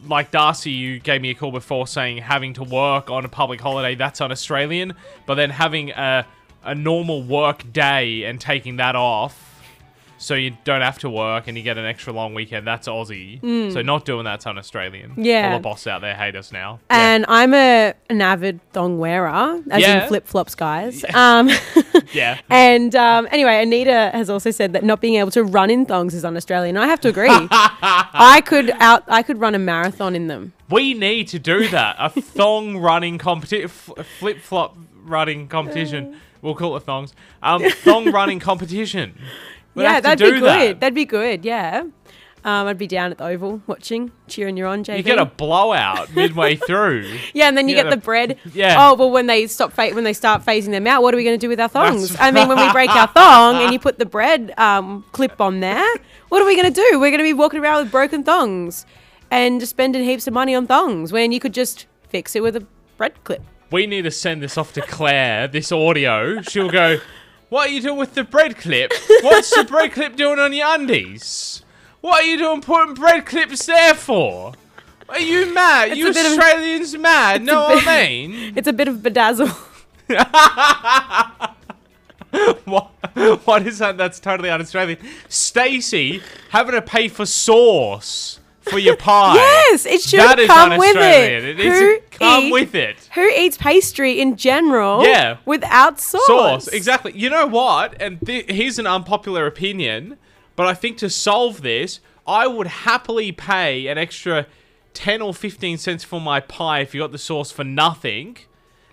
like 0.07 0.29
Darcy. 0.29 0.69
You 0.71 0.99
gave 0.99 1.21
me 1.21 1.31
a 1.31 1.33
call 1.33 1.51
before 1.51 1.87
saying 1.87 2.17
having 2.17 2.53
to 2.53 2.63
work 2.63 3.09
on 3.09 3.25
a 3.25 3.29
public 3.29 3.61
holiday. 3.61 3.95
That's 3.95 4.21
un 4.21 4.31
Australian. 4.31 4.93
But 5.25 5.35
then 5.35 5.49
having 5.49 5.89
a 5.91 6.25
a 6.63 6.75
normal 6.75 7.23
work 7.23 7.71
day 7.73 8.23
and 8.23 8.39
taking 8.39 8.77
that 8.77 8.95
off. 8.95 9.47
So 10.17 10.35
you 10.35 10.55
don't 10.65 10.81
have 10.81 10.99
to 10.99 11.09
work 11.09 11.47
and 11.47 11.57
you 11.57 11.63
get 11.63 11.79
an 11.79 11.85
extra 11.85 12.13
long 12.13 12.35
weekend. 12.35 12.67
That's 12.67 12.87
Aussie. 12.87 13.41
So 13.73 13.81
not 13.81 14.05
doing 14.05 14.23
that's 14.23 14.45
un-Australian. 14.45 15.13
Yeah. 15.17 15.49
All 15.53 15.57
the 15.57 15.63
boss 15.63 15.87
out 15.87 16.01
there 16.01 16.13
hate 16.13 16.35
us 16.35 16.51
now. 16.51 16.79
And 16.91 17.25
I'm 17.27 17.55
a 17.55 17.95
an 18.07 18.21
avid 18.21 18.59
thong 18.71 18.99
wearer, 18.99 19.59
as 19.71 19.81
Yeah. 19.81 20.03
in 20.03 20.07
flip 20.07 20.27
flops, 20.27 20.53
guys. 20.53 21.03
Um, 21.15 21.49
yeah. 22.13 22.37
and 22.51 22.95
um, 22.95 23.27
anyway, 23.31 23.63
Anita 23.63 24.11
has 24.13 24.29
also 24.29 24.51
said 24.51 24.73
that 24.73 24.83
not 24.83 25.01
being 25.01 25.15
able 25.15 25.31
to 25.31 25.43
run 25.43 25.71
in 25.71 25.87
thongs 25.87 26.13
is 26.13 26.23
un-Australian. 26.23 26.77
I 26.77 26.85
have 26.85 27.01
to 27.01 27.09
agree. 27.09 27.27
I 27.31 28.43
could 28.45 28.69
out, 28.79 29.03
I 29.07 29.23
could 29.23 29.39
run 29.39 29.55
a 29.55 29.59
marathon 29.59 30.15
in 30.15 30.27
them. 30.27 30.53
We 30.69 30.93
need 30.93 31.29
to 31.29 31.39
do 31.39 31.67
that. 31.69 31.95
A 31.97 32.09
thong 32.11 32.77
running 32.77 33.17
competition, 33.17 33.69
flip 34.19 34.39
flop 34.39 34.77
running 35.03 35.47
competition. 35.47 36.15
We'll 36.41 36.55
call 36.55 36.75
it 36.77 36.83
thongs. 36.83 37.13
Um, 37.43 37.63
thong 37.83 38.11
running 38.11 38.39
competition. 38.39 39.13
We'd 39.75 39.83
yeah, 39.83 39.99
that'd 39.99 40.19
be 40.19 40.39
good. 40.39 40.43
that. 40.43 40.79
That'd 40.79 40.95
be 40.95 41.05
good. 41.05 41.45
Yeah. 41.45 41.83
Um, 42.43 42.65
I'd 42.67 42.79
be 42.79 42.87
down 42.87 43.11
at 43.11 43.19
the 43.19 43.25
Oval 43.25 43.61
watching, 43.67 44.11
cheering 44.27 44.57
you 44.57 44.65
on, 44.65 44.83
JB. 44.83 44.97
You 44.97 45.03
get 45.03 45.19
a 45.19 45.25
blowout 45.25 46.11
midway 46.15 46.55
through. 46.55 47.15
yeah, 47.35 47.47
and 47.47 47.55
then 47.55 47.69
you 47.69 47.75
Yeah, 47.75 47.83
get 47.83 47.89
the- 47.91 47.95
the 47.97 48.01
bread. 48.01 48.37
yeah. 48.55 48.77
Oh 48.79 48.95
well, 48.95 49.11
when 49.11 49.27
they 49.27 49.45
stop 49.45 49.71
fa- 49.73 49.91
when 49.93 50.03
they 50.03 50.13
start 50.13 50.43
phasing 50.43 50.71
them 50.71 50.87
out, 50.87 51.03
what 51.03 51.13
are 51.13 51.17
we 51.17 51.23
going 51.23 51.39
to 51.39 51.45
do 51.45 51.47
with 51.49 51.59
our 51.59 51.67
thongs? 51.69 52.09
That's- 52.09 52.27
I 52.27 52.31
mean, 52.31 52.47
when 52.47 52.57
we 52.57 52.71
break 52.71 52.89
our 52.89 53.07
thong 53.09 53.61
and 53.61 53.71
you 53.71 53.77
put 53.79 53.99
the 53.99 54.07
bread 54.07 54.53
um, 54.57 55.05
clip 55.11 55.39
on 55.39 55.59
there, 55.59 55.87
what 56.29 56.41
are 56.41 56.45
we 56.47 56.55
going 56.59 56.73
to 56.73 56.81
do? 56.81 56.99
We're 56.99 57.11
going 57.11 57.19
to 57.19 57.23
be 57.23 57.33
walking 57.33 57.59
around 57.59 57.83
with 57.83 57.91
broken 57.91 58.23
thongs 58.23 58.87
and 59.29 59.59
just 59.59 59.69
spending 59.69 60.03
heaps 60.03 60.25
of 60.25 60.33
money 60.33 60.55
on 60.55 60.65
thongs 60.65 61.11
when 61.13 61.31
you 61.31 61.39
could 61.39 61.53
just 61.53 61.85
fix 62.09 62.35
it 62.35 62.41
with 62.41 62.55
a 62.55 62.65
bread 62.97 63.23
clip. 63.23 63.43
We 63.71 63.87
need 63.87 64.01
to 64.01 64.11
send 64.11 64.43
this 64.43 64.57
off 64.57 64.73
to 64.73 64.81
Claire, 64.81 65.47
this 65.47 65.71
audio. 65.71 66.41
She'll 66.41 66.69
go, 66.69 66.97
What 67.47 67.69
are 67.69 67.71
you 67.71 67.81
doing 67.81 67.97
with 67.97 68.15
the 68.15 68.25
bread 68.25 68.57
clip? 68.57 68.91
What's 69.21 69.55
the 69.55 69.63
bread 69.63 69.93
clip 69.93 70.17
doing 70.17 70.39
on 70.39 70.51
your 70.51 70.67
undies? 70.75 71.63
What 72.01 72.23
are 72.23 72.25
you 72.25 72.37
doing 72.37 72.59
putting 72.61 72.95
bread 72.95 73.25
clips 73.25 73.65
there 73.65 73.93
for? 73.93 74.53
Are 75.07 75.19
you 75.19 75.53
mad? 75.53 75.89
It's 75.91 75.97
you 75.97 76.09
a 76.09 76.13
bit 76.13 76.25
of- 76.25 76.37
Australians 76.37 76.97
mad? 76.97 77.43
Know 77.43 77.61
what 77.61 77.87
I 77.87 78.07
mean? 78.07 78.53
It's 78.57 78.67
a 78.67 78.73
bit 78.73 78.89
of 78.89 78.97
bedazzle. 78.97 79.47
what, 82.65 82.89
what 83.45 83.65
is 83.67 83.79
that? 83.79 83.97
That's 83.97 84.19
totally 84.19 84.49
un-Australian. 84.49 84.99
Stacey 85.29 86.21
having 86.49 86.73
to 86.73 86.81
pay 86.81 87.07
for 87.07 87.25
sauce 87.25 88.40
for 88.61 88.79
your 88.79 88.95
pie. 88.95 89.35
yes, 89.35 89.85
it 89.85 90.01
should 90.01 90.19
That 90.19 90.39
is 90.39 90.47
come 90.47 90.77
with 90.77 90.95
it. 90.95 91.59
It 91.59 91.73
Who 91.73 91.99
come 92.11 92.43
eat- 92.45 92.51
with 92.51 92.75
it. 92.75 93.09
Who 93.15 93.27
eats 93.27 93.57
pastry 93.57 94.19
in 94.21 94.37
general? 94.37 95.03
Yeah. 95.05 95.37
without 95.45 95.99
sauce. 95.99 96.21
sauce. 96.27 96.67
Exactly. 96.69 97.11
You 97.15 97.29
know 97.29 97.47
what? 97.47 97.99
And 98.01 98.19
th- 98.25 98.49
here's 98.49 98.77
an 98.79 98.87
unpopular 98.87 99.45
opinion, 99.47 100.17
but 100.55 100.67
I 100.67 100.73
think 100.73 100.97
to 100.99 101.09
solve 101.09 101.61
this, 101.61 101.99
I 102.27 102.45
would 102.47 102.67
happily 102.67 103.31
pay 103.31 103.87
an 103.87 103.97
extra 103.97 104.45
10 104.93 105.21
or 105.21 105.33
15 105.33 105.77
cents 105.77 106.03
for 106.03 106.21
my 106.21 106.39
pie 106.39 106.81
if 106.81 106.93
you 106.93 107.01
got 107.01 107.11
the 107.11 107.17
sauce 107.17 107.51
for 107.51 107.63
nothing, 107.63 108.37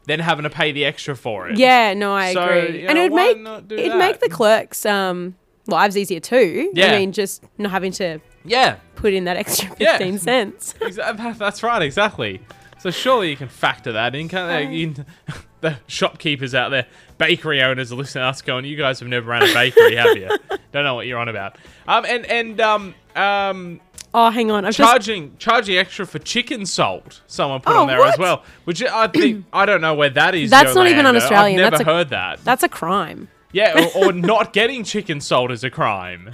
than 0.06 0.20
having 0.20 0.44
to 0.44 0.50
pay 0.50 0.72
the 0.72 0.84
extra 0.86 1.14
for 1.14 1.50
it. 1.50 1.58
Yeah, 1.58 1.92
no, 1.92 2.14
I 2.14 2.32
So, 2.32 2.42
agree. 2.42 2.80
you 2.82 2.88
and 2.88 2.96
it'd 2.96 3.12
make 3.12 3.36
it'd 3.36 3.92
that? 3.92 3.98
make 3.98 4.20
the 4.20 4.30
clerks 4.30 4.86
um 4.86 5.34
lives 5.66 5.98
easier 5.98 6.20
too. 6.20 6.70
Yeah. 6.72 6.92
I 6.94 6.98
mean, 6.98 7.12
just 7.12 7.44
not 7.58 7.70
having 7.72 7.92
to 7.92 8.18
Yeah. 8.44 8.76
put 8.96 9.12
in 9.12 9.24
that 9.24 9.36
extra 9.36 9.74
Yeah. 9.78 9.98
fifteen 9.98 10.18
cents. 10.18 10.74
That's 10.96 11.62
right, 11.62 11.82
exactly. 11.82 12.40
So 12.80 12.90
surely 12.90 13.30
you 13.30 13.36
can 13.36 13.48
factor 13.48 13.92
that 13.92 14.14
in, 14.14 14.28
can't? 14.28 14.72
You 14.72 14.92
can- 14.92 15.06
the 15.60 15.76
shopkeepers 15.88 16.54
out 16.54 16.68
there, 16.70 16.86
bakery 17.18 17.60
owners 17.62 17.90
are 17.90 17.96
listening 17.96 18.22
to 18.22 18.28
us 18.28 18.42
going, 18.42 18.64
you 18.64 18.76
guys 18.76 19.00
have 19.00 19.08
never 19.08 19.28
ran 19.28 19.42
a 19.42 19.52
bakery, 19.52 19.96
have 19.96 20.16
you? 20.16 20.28
Don't 20.72 20.84
know 20.84 20.94
what 20.94 21.06
you're 21.08 21.18
on 21.18 21.28
about. 21.28 21.56
Um, 21.88 22.04
and, 22.04 22.24
and, 22.26 22.60
um, 22.60 22.94
um, 23.16 23.80
Oh, 24.14 24.30
hang 24.30 24.50
on, 24.50 24.64
I've 24.64 24.74
just 24.74 24.88
charging 24.88 25.36
charging 25.36 25.76
extra 25.76 26.06
for 26.06 26.18
chicken 26.18 26.64
salt. 26.64 27.20
Someone 27.26 27.60
put 27.60 27.74
Oh, 27.74 27.82
on 27.82 27.88
there 27.88 28.00
as 28.02 28.16
well, 28.18 28.42
which 28.64 28.82
I 28.82 29.06
think 29.08 29.44
I 29.52 29.66
don't 29.66 29.82
know 29.82 29.94
where 29.94 30.08
that 30.10 30.34
is. 30.34 30.48
That's 30.48 30.74
not 30.74 30.86
even 30.86 30.98
Yolanda. 31.04 31.18
un-Australian, 31.20 31.60
I've 31.60 31.70
that's 31.72 31.80
never 31.80 31.90
a- 31.90 31.94
heard 31.94 32.08
that. 32.10 32.42
that's 32.42 32.62
a 32.62 32.70
crime. 32.70 33.28
Yeah, 33.52 33.86
or, 33.96 34.06
or 34.08 34.12
not 34.12 34.52
getting 34.54 34.82
chicken 34.82 35.20
salt 35.20 35.50
is 35.50 35.62
a 35.62 35.68
crime. 35.70 36.30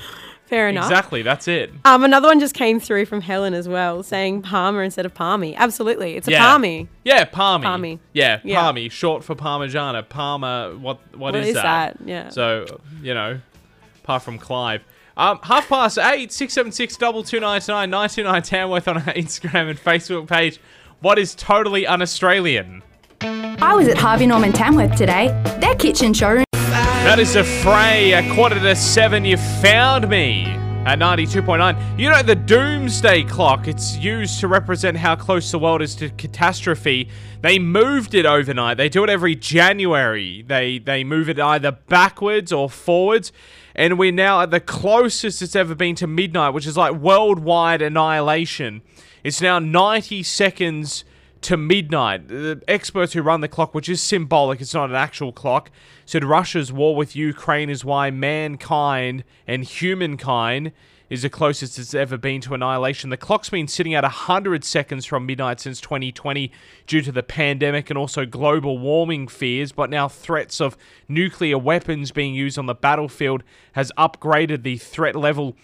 Fair 0.54 0.68
enough. 0.68 0.84
Exactly, 0.84 1.22
that's 1.22 1.48
it. 1.48 1.72
Um, 1.84 2.04
another 2.04 2.28
one 2.28 2.38
just 2.38 2.54
came 2.54 2.78
through 2.78 3.06
from 3.06 3.20
Helen 3.20 3.54
as 3.54 3.66
well, 3.68 4.04
saying 4.04 4.42
Palmer 4.42 4.84
instead 4.84 5.04
of 5.04 5.12
Parmy. 5.12 5.56
Absolutely, 5.56 6.14
it's 6.16 6.28
a 6.28 6.30
Yeah. 6.30 6.44
Parmy. 6.46 6.86
Yeah, 7.04 7.24
parmy. 7.24 7.64
Parmy. 7.64 7.98
Yeah, 8.12 8.38
Yeah. 8.44 8.60
parmy, 8.62 8.88
short 8.88 9.24
for 9.24 9.34
parmigiana. 9.34 10.08
Parma. 10.08 10.72
What? 10.80 10.98
What 11.16 11.34
is, 11.34 11.48
is 11.48 11.54
that? 11.54 11.98
that? 11.98 12.08
Yeah. 12.08 12.28
So 12.28 12.66
you 13.02 13.14
know, 13.14 13.40
apart 14.04 14.22
from 14.22 14.38
Clive. 14.38 14.82
Um, 15.16 15.40
half 15.42 15.68
past 15.68 15.98
eight, 15.98 16.30
six 16.30 16.52
seven 16.52 16.70
six 16.70 16.96
double 16.96 17.24
two 17.24 17.40
nine 17.40 17.60
nine 17.66 17.90
nine 17.90 18.08
two 18.08 18.22
nine 18.22 18.42
Tamworth 18.42 18.86
on 18.86 18.98
our 18.98 19.02
Instagram 19.14 19.70
and 19.70 19.78
Facebook 19.78 20.28
page. 20.28 20.60
What 21.00 21.18
is 21.18 21.34
totally 21.34 21.84
un-Australian? 21.84 22.82
I 23.20 23.74
was 23.74 23.88
at 23.88 23.98
Harvey 23.98 24.26
Norman 24.26 24.52
Tamworth 24.52 24.94
today. 24.96 25.28
Their 25.60 25.74
kitchen 25.74 26.14
showroom 26.14 26.44
That 27.04 27.18
is 27.18 27.36
a 27.36 27.44
fray. 27.44 28.12
A 28.12 28.34
quarter 28.34 28.58
to 28.58 28.74
seven. 28.74 29.26
You 29.26 29.36
found 29.36 30.08
me 30.08 30.46
at 30.86 30.98
92.9. 30.98 31.98
You 31.98 32.08
know, 32.08 32.22
the 32.22 32.34
doomsday 32.34 33.24
clock, 33.24 33.68
it's 33.68 33.98
used 33.98 34.40
to 34.40 34.48
represent 34.48 34.96
how 34.96 35.14
close 35.14 35.52
the 35.52 35.58
world 35.58 35.82
is 35.82 35.94
to 35.96 36.08
catastrophe. 36.08 37.10
They 37.42 37.58
moved 37.58 38.14
it 38.14 38.24
overnight. 38.24 38.78
They 38.78 38.88
do 38.88 39.04
it 39.04 39.10
every 39.10 39.36
January. 39.36 40.42
They, 40.48 40.78
they 40.78 41.04
move 41.04 41.28
it 41.28 41.38
either 41.38 41.72
backwards 41.72 42.52
or 42.52 42.70
forwards. 42.70 43.32
And 43.74 43.98
we're 43.98 44.10
now 44.10 44.40
at 44.40 44.50
the 44.50 44.58
closest 44.58 45.42
it's 45.42 45.54
ever 45.54 45.74
been 45.74 45.96
to 45.96 46.06
midnight, 46.06 46.54
which 46.54 46.66
is 46.66 46.78
like 46.78 46.94
worldwide 46.94 47.82
annihilation. 47.82 48.80
It's 49.22 49.42
now 49.42 49.58
90 49.58 50.22
seconds 50.22 51.04
to 51.44 51.56
midnight. 51.56 52.28
The 52.28 52.62
experts 52.66 53.12
who 53.12 53.22
run 53.22 53.42
the 53.42 53.48
clock, 53.48 53.74
which 53.74 53.88
is 53.88 54.02
symbolic, 54.02 54.60
it's 54.60 54.74
not 54.74 54.88
an 54.88 54.96
actual 54.96 55.30
clock, 55.30 55.70
said 56.06 56.24
Russia's 56.24 56.72
war 56.72 56.96
with 56.96 57.14
Ukraine 57.14 57.68
is 57.68 57.84
why 57.84 58.10
mankind 58.10 59.24
and 59.46 59.62
humankind 59.62 60.72
is 61.10 61.20
the 61.20 61.28
closest 61.28 61.78
it's 61.78 61.92
ever 61.92 62.16
been 62.16 62.40
to 62.40 62.54
annihilation. 62.54 63.10
The 63.10 63.18
clock's 63.18 63.50
been 63.50 63.68
sitting 63.68 63.92
at 63.92 64.04
100 64.04 64.64
seconds 64.64 65.04
from 65.04 65.26
midnight 65.26 65.60
since 65.60 65.82
2020 65.82 66.50
due 66.86 67.02
to 67.02 67.12
the 67.12 67.22
pandemic 67.22 67.90
and 67.90 67.98
also 67.98 68.24
global 68.24 68.78
warming 68.78 69.28
fears, 69.28 69.70
but 69.70 69.90
now 69.90 70.08
threats 70.08 70.62
of 70.62 70.78
nuclear 71.08 71.58
weapons 71.58 72.10
being 72.10 72.34
used 72.34 72.58
on 72.58 72.64
the 72.66 72.74
battlefield 72.74 73.42
has 73.72 73.92
upgraded 73.98 74.62
the 74.62 74.78
threat 74.78 75.14
level 75.14 75.56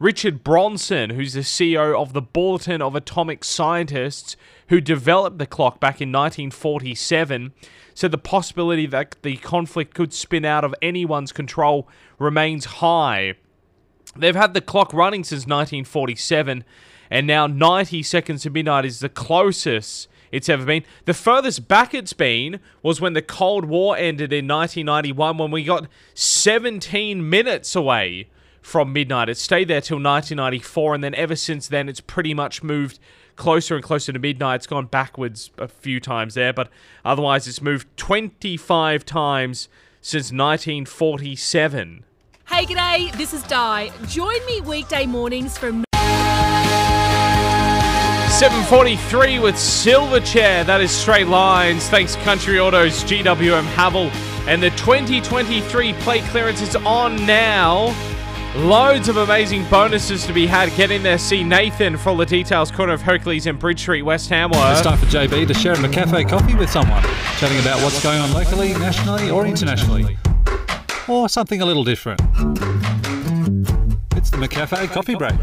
Rachel 0.00 0.30
Bronson, 0.30 1.10
who's 1.10 1.32
the 1.32 1.40
CEO 1.40 2.00
of 2.00 2.12
the 2.12 2.22
Bulletin 2.22 2.80
of 2.80 2.94
Atomic 2.94 3.42
Scientists, 3.42 4.36
who 4.68 4.80
developed 4.80 5.38
the 5.38 5.46
clock 5.46 5.80
back 5.80 6.00
in 6.00 6.12
1947, 6.12 7.52
said 7.94 8.12
the 8.12 8.18
possibility 8.18 8.86
that 8.86 9.16
the 9.22 9.38
conflict 9.38 9.94
could 9.94 10.12
spin 10.12 10.44
out 10.44 10.64
of 10.64 10.72
anyone's 10.80 11.32
control 11.32 11.88
remains 12.16 12.64
high. 12.66 13.34
They've 14.16 14.36
had 14.36 14.54
the 14.54 14.60
clock 14.60 14.94
running 14.94 15.24
since 15.24 15.46
1947, 15.46 16.62
and 17.10 17.26
now 17.26 17.48
90 17.48 18.04
seconds 18.04 18.42
to 18.42 18.50
midnight 18.50 18.84
is 18.84 19.00
the 19.00 19.08
closest 19.08 20.08
it's 20.30 20.48
ever 20.48 20.64
been. 20.64 20.84
The 21.06 21.14
furthest 21.14 21.66
back 21.66 21.92
it's 21.92 22.12
been 22.12 22.60
was 22.84 23.00
when 23.00 23.14
the 23.14 23.22
Cold 23.22 23.64
War 23.64 23.96
ended 23.96 24.32
in 24.32 24.46
1991, 24.46 25.38
when 25.38 25.50
we 25.50 25.64
got 25.64 25.88
17 26.14 27.28
minutes 27.28 27.74
away 27.74 28.28
from 28.62 28.92
midnight. 28.92 29.28
It 29.28 29.36
stayed 29.36 29.68
there 29.68 29.80
till 29.80 29.96
1994, 29.96 30.94
and 30.94 31.04
then 31.04 31.14
ever 31.14 31.36
since 31.36 31.68
then, 31.68 31.88
it's 31.88 32.00
pretty 32.00 32.34
much 32.34 32.62
moved 32.62 32.98
closer 33.36 33.74
and 33.76 33.84
closer 33.84 34.12
to 34.12 34.18
midnight. 34.18 34.56
It's 34.56 34.66
gone 34.66 34.86
backwards 34.86 35.50
a 35.58 35.68
few 35.68 36.00
times 36.00 36.34
there, 36.34 36.52
but 36.52 36.68
otherwise, 37.04 37.48
it's 37.48 37.62
moved 37.62 37.88
25 37.96 39.04
times 39.04 39.68
since 40.00 40.32
1947. 40.32 42.04
Hey, 42.48 42.64
g'day, 42.64 43.12
this 43.16 43.34
is 43.34 43.42
Di. 43.44 43.90
Join 44.06 44.44
me 44.46 44.60
weekday 44.62 45.06
mornings 45.06 45.56
from 45.58 45.84
743 48.38 49.40
with 49.40 49.56
Silverchair. 49.56 50.64
That 50.64 50.80
is 50.80 50.90
straight 50.92 51.26
lines. 51.26 51.88
Thanks, 51.88 52.14
Country 52.16 52.60
Autos, 52.60 53.02
GWM 53.04 53.64
Haval. 53.74 54.10
And 54.46 54.62
the 54.62 54.70
2023 54.70 55.92
plate 55.94 56.22
clearance 56.24 56.62
is 56.62 56.76
on 56.76 57.16
now. 57.26 57.92
Loads 58.56 59.08
of 59.08 59.18
amazing 59.18 59.64
bonuses 59.68 60.26
to 60.26 60.32
be 60.32 60.46
had. 60.46 60.74
Get 60.74 60.90
in 60.90 61.02
there, 61.02 61.18
see 61.18 61.44
Nathan 61.44 61.96
for 61.98 62.10
all 62.10 62.16
the 62.16 62.26
details. 62.26 62.70
Corner 62.70 62.94
of 62.94 63.02
Hercules 63.02 63.46
and 63.46 63.58
Bridge 63.58 63.80
Street, 63.80 64.02
West 64.02 64.30
Ham. 64.30 64.50
It's 64.50 64.58
Hamworth. 64.58 64.82
time 64.82 64.98
for 64.98 65.06
JB 65.06 65.46
to 65.48 65.54
share 65.54 65.74
a 65.74 65.76
McCafe 65.76 66.28
coffee 66.28 66.54
with 66.54 66.70
someone, 66.70 67.02
chatting 67.36 67.60
about 67.60 67.80
what's 67.82 68.02
going 68.02 68.18
on 68.18 68.32
locally, 68.32 68.72
nationally, 68.72 69.30
or 69.30 69.46
internationally. 69.46 70.16
Or 71.06 71.28
something 71.28 71.60
a 71.60 71.66
little 71.66 71.84
different. 71.84 72.20
It's 74.16 74.30
the 74.30 74.38
McCafe 74.38 74.88
coffee 74.88 75.14
break. 75.14 75.34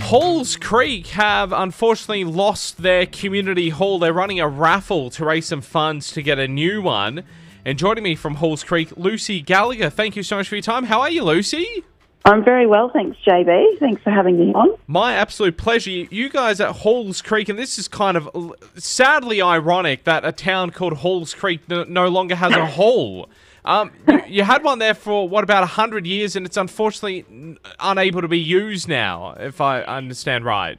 Halls 0.00 0.56
Creek 0.56 1.08
have 1.08 1.52
unfortunately 1.52 2.24
lost 2.24 2.82
their 2.82 3.04
community 3.04 3.70
hall. 3.70 3.98
They're 3.98 4.12
running 4.12 4.38
a 4.38 4.48
raffle 4.48 5.10
to 5.10 5.24
raise 5.24 5.46
some 5.46 5.60
funds 5.60 6.12
to 6.12 6.22
get 6.22 6.38
a 6.38 6.46
new 6.46 6.80
one. 6.80 7.24
And 7.64 7.78
joining 7.78 8.04
me 8.04 8.14
from 8.14 8.36
Halls 8.36 8.62
Creek, 8.62 8.92
Lucy 8.96 9.40
Gallagher. 9.40 9.90
Thank 9.90 10.16
you 10.16 10.22
so 10.22 10.36
much 10.36 10.48
for 10.48 10.54
your 10.54 10.62
time. 10.62 10.84
How 10.84 11.00
are 11.00 11.10
you, 11.10 11.24
Lucy? 11.24 11.84
I'm 12.26 12.42
very 12.42 12.66
well, 12.66 12.88
thanks, 12.88 13.18
JB. 13.26 13.78
Thanks 13.78 14.02
for 14.02 14.10
having 14.10 14.38
me 14.38 14.54
on. 14.54 14.78
My 14.86 15.12
absolute 15.12 15.58
pleasure. 15.58 15.90
You 15.90 16.30
guys 16.30 16.58
at 16.58 16.76
Halls 16.76 17.20
Creek, 17.20 17.50
and 17.50 17.58
this 17.58 17.78
is 17.78 17.86
kind 17.86 18.16
of 18.16 18.30
sadly 18.76 19.42
ironic 19.42 20.04
that 20.04 20.24
a 20.24 20.32
town 20.32 20.70
called 20.70 20.94
Halls 20.94 21.34
Creek 21.34 21.68
no, 21.68 22.08
longer 22.08 22.34
has 22.34 22.52
a 22.52 22.66
hall. 22.66 23.28
Um, 23.66 23.92
you, 24.06 24.22
you 24.28 24.42
had 24.42 24.62
one 24.62 24.78
there 24.78 24.92
for 24.92 25.26
what 25.26 25.42
about 25.42 25.66
hundred 25.66 26.06
years, 26.06 26.36
and 26.36 26.44
it's 26.44 26.58
unfortunately 26.58 27.56
unable 27.80 28.20
to 28.20 28.28
be 28.28 28.38
used 28.38 28.90
now, 28.90 29.34
if 29.40 29.58
I 29.58 29.80
understand 29.84 30.44
right. 30.44 30.78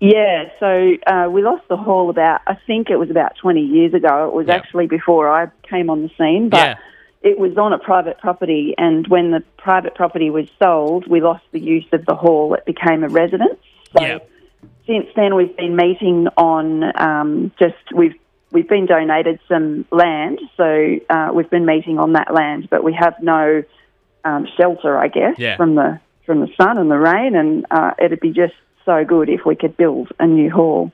Yeah, 0.00 0.44
so 0.58 0.92
uh, 1.06 1.28
we 1.30 1.42
lost 1.42 1.68
the 1.68 1.76
hall 1.76 2.08
about, 2.08 2.40
I 2.46 2.56
think 2.66 2.88
it 2.88 2.96
was 2.96 3.10
about 3.10 3.36
20 3.36 3.60
years 3.60 3.92
ago. 3.92 4.28
It 4.28 4.34
was 4.34 4.48
actually 4.48 4.86
before 4.86 5.28
I 5.28 5.48
came 5.68 5.90
on 5.90 6.00
the 6.00 6.10
scene, 6.16 6.48
but 6.48 6.56
Yeah. 6.56 6.74
It 7.26 7.38
was 7.38 7.56
on 7.58 7.72
a 7.72 7.78
private 7.78 8.18
property. 8.18 8.74
And 8.78 9.06
when 9.08 9.30
the 9.32 9.42
private 9.58 9.94
property 9.94 10.30
was 10.30 10.46
sold, 10.62 11.06
we 11.08 11.20
lost 11.20 11.44
the 11.52 11.60
use 11.60 11.88
of 11.92 12.06
the 12.06 12.14
hall. 12.14 12.54
It 12.54 12.64
became 12.64 13.02
a 13.04 13.08
residence. 13.08 13.60
So 13.96 14.04
Yeah. 14.04 14.18
since 14.86 15.06
then, 15.16 15.34
we've 15.34 15.56
been 15.56 15.76
meeting 15.76 16.28
on 16.36 16.66
um, 17.08 17.52
just, 17.58 17.84
we've 17.94 18.14
We've 18.52 18.68
been 18.68 18.86
donated 18.86 19.40
some 19.48 19.84
land, 19.90 20.38
so 20.56 20.96
uh, 21.10 21.30
we've 21.34 21.50
been 21.50 21.66
meeting 21.66 21.98
on 21.98 22.12
that 22.12 22.32
land, 22.32 22.68
but 22.70 22.84
we 22.84 22.94
have 22.94 23.14
no 23.20 23.64
um, 24.24 24.46
shelter, 24.56 24.96
I 24.96 25.08
guess, 25.08 25.34
Yeah. 25.36 25.56
from 25.56 25.74
the 25.74 25.98
from 26.24 26.40
the 26.40 26.48
sun 26.56 26.78
and 26.78 26.88
the 26.88 26.96
rain, 26.96 27.34
and 27.34 27.66
uh, 27.72 27.90
it'd 27.98 28.20
be 28.20 28.30
just 28.30 28.54
so 28.84 29.04
good 29.04 29.28
if 29.28 29.44
we 29.44 29.56
could 29.56 29.76
build 29.76 30.12
a 30.20 30.26
new 30.26 30.48
hall. 30.48 30.92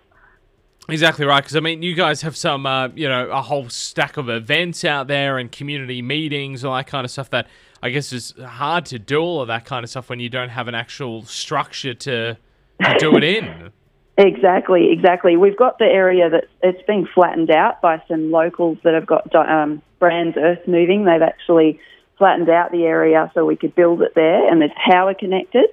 Exactly 0.89 1.25
right, 1.25 1.43
because 1.43 1.57
I 1.57 1.61
mean, 1.61 1.83
you 1.83 1.95
guys 1.95 2.23
have 2.23 2.37
some, 2.37 2.67
uh, 2.67 2.89
you 2.89 3.09
know, 3.09 3.31
a 3.31 3.41
whole 3.41 3.69
stack 3.69 4.17
of 4.17 4.29
events 4.29 4.85
out 4.85 5.07
there 5.07 5.39
and 5.39 5.51
community 5.51 6.03
meetings, 6.03 6.65
all 6.65 6.75
that 6.75 6.89
kind 6.89 7.05
of 7.05 7.11
stuff. 7.11 7.31
That 7.31 7.47
I 7.83 7.91
guess 7.91 8.13
is 8.13 8.35
hard 8.45 8.87
to 8.87 8.99
do 8.99 9.19
all 9.19 9.41
of 9.41 9.49
that 9.49 9.65
kind 9.65 9.85
of 9.85 9.91
stuff 9.91 10.09
when 10.09 10.19
you 10.19 10.29
don't 10.29 10.49
have 10.49 10.67
an 10.69 10.75
actual 10.75 11.25
structure 11.25 11.95
to 11.95 12.37
to 12.85 12.97
do 12.99 13.17
it 13.17 13.25
in. 13.25 13.71
Exactly, 14.19 14.93
exactly. 14.93 15.39
We've 15.39 15.57
got 15.57 15.79
the 15.79 15.87
area 15.87 16.29
that 16.29 16.45
it's 16.63 16.83
been 16.87 17.09
flattened 17.15 17.51
out 17.51 17.81
by 17.81 18.03
some 18.09 18.31
locals 18.31 18.77
that 18.85 18.93
have 18.93 19.07
got 19.07 19.35
um, 19.35 19.81
Brands 19.99 20.37
Earth 20.37 20.61
Moving. 20.67 21.07
They've 21.07 21.23
actually 21.23 21.81
flattened 22.19 22.51
out 22.51 22.73
the 22.73 22.85
area 22.85 23.31
so 23.33 23.47
we 23.47 23.57
could 23.57 23.75
build 23.75 24.03
it 24.03 24.15
there, 24.15 24.47
and 24.51 24.61
there's 24.61 24.71
power 24.87 25.15
connected. 25.15 25.65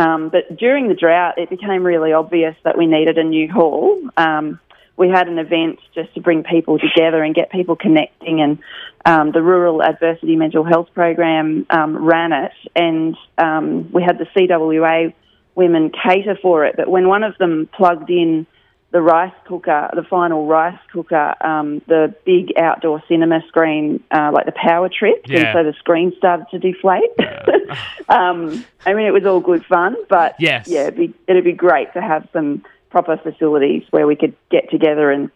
Um, 0.00 0.30
but 0.30 0.56
during 0.56 0.88
the 0.88 0.94
drought, 0.94 1.36
it 1.36 1.50
became 1.50 1.84
really 1.84 2.14
obvious 2.14 2.56
that 2.64 2.78
we 2.78 2.86
needed 2.86 3.18
a 3.18 3.24
new 3.24 3.52
hall. 3.52 4.00
Um, 4.16 4.58
we 4.96 5.10
had 5.10 5.28
an 5.28 5.38
event 5.38 5.78
just 5.94 6.14
to 6.14 6.20
bring 6.20 6.42
people 6.42 6.78
together 6.78 7.22
and 7.22 7.34
get 7.34 7.50
people 7.50 7.76
connecting, 7.76 8.40
and 8.40 8.58
um, 9.04 9.32
the 9.32 9.42
Rural 9.42 9.82
Adversity 9.82 10.36
Mental 10.36 10.64
Health 10.64 10.88
Program 10.94 11.66
um, 11.68 12.02
ran 12.02 12.32
it, 12.32 12.52
and 12.74 13.14
um, 13.36 13.92
we 13.92 14.02
had 14.02 14.16
the 14.18 14.26
CWA 14.34 15.12
women 15.54 15.90
cater 15.90 16.38
for 16.40 16.64
it. 16.64 16.76
But 16.76 16.88
when 16.88 17.06
one 17.06 17.22
of 17.22 17.36
them 17.36 17.68
plugged 17.70 18.08
in 18.08 18.46
the 18.92 19.00
rice 19.00 19.32
cooker, 19.46 19.88
the 19.94 20.02
final 20.02 20.46
rice 20.46 20.78
cooker, 20.92 21.34
um, 21.46 21.80
the 21.86 22.12
big 22.24 22.52
outdoor 22.58 23.02
cinema 23.08 23.40
screen, 23.46 24.02
uh, 24.10 24.30
like 24.32 24.46
the 24.46 24.52
power 24.52 24.88
tripped, 24.88 25.28
Yeah. 25.30 25.38
and 25.38 25.48
so 25.52 25.62
the 25.70 25.74
screen 25.78 26.12
started 26.18 26.46
to 26.50 26.58
deflate. 26.58 27.10
um, 28.08 28.64
I 28.84 28.94
mean, 28.94 29.06
it 29.06 29.12
was 29.12 29.24
all 29.24 29.40
good 29.40 29.64
fun, 29.64 29.96
but 30.08 30.34
Yes. 30.40 30.66
yeah, 30.66 30.82
it'd 30.82 30.96
be, 30.96 31.14
it'd 31.28 31.44
be 31.44 31.52
great 31.52 31.92
to 31.92 32.00
have 32.02 32.28
some 32.32 32.64
proper 32.90 33.16
facilities 33.16 33.84
where 33.90 34.06
we 34.06 34.16
could 34.16 34.34
get 34.50 34.68
together 34.70 35.12
and 35.12 35.30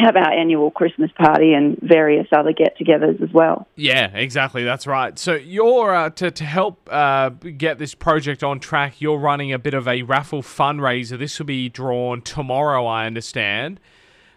have 0.00 0.16
our 0.16 0.32
annual 0.32 0.70
Christmas 0.70 1.10
party 1.12 1.52
and 1.52 1.78
various 1.80 2.26
other 2.32 2.52
get-togethers 2.52 3.22
as 3.22 3.32
well. 3.32 3.66
Yeah, 3.76 4.06
exactly. 4.14 4.64
That's 4.64 4.86
right. 4.86 5.18
So 5.18 5.34
you're 5.34 5.94
uh, 5.94 6.10
to 6.10 6.30
to 6.30 6.44
help 6.44 6.88
uh, 6.90 7.30
get 7.30 7.78
this 7.78 7.94
project 7.94 8.42
on 8.42 8.60
track. 8.60 9.00
You're 9.00 9.18
running 9.18 9.52
a 9.52 9.58
bit 9.58 9.74
of 9.74 9.86
a 9.86 10.02
raffle 10.02 10.42
fundraiser. 10.42 11.18
This 11.18 11.38
will 11.38 11.46
be 11.46 11.68
drawn 11.68 12.22
tomorrow, 12.22 12.86
I 12.86 13.06
understand. 13.06 13.80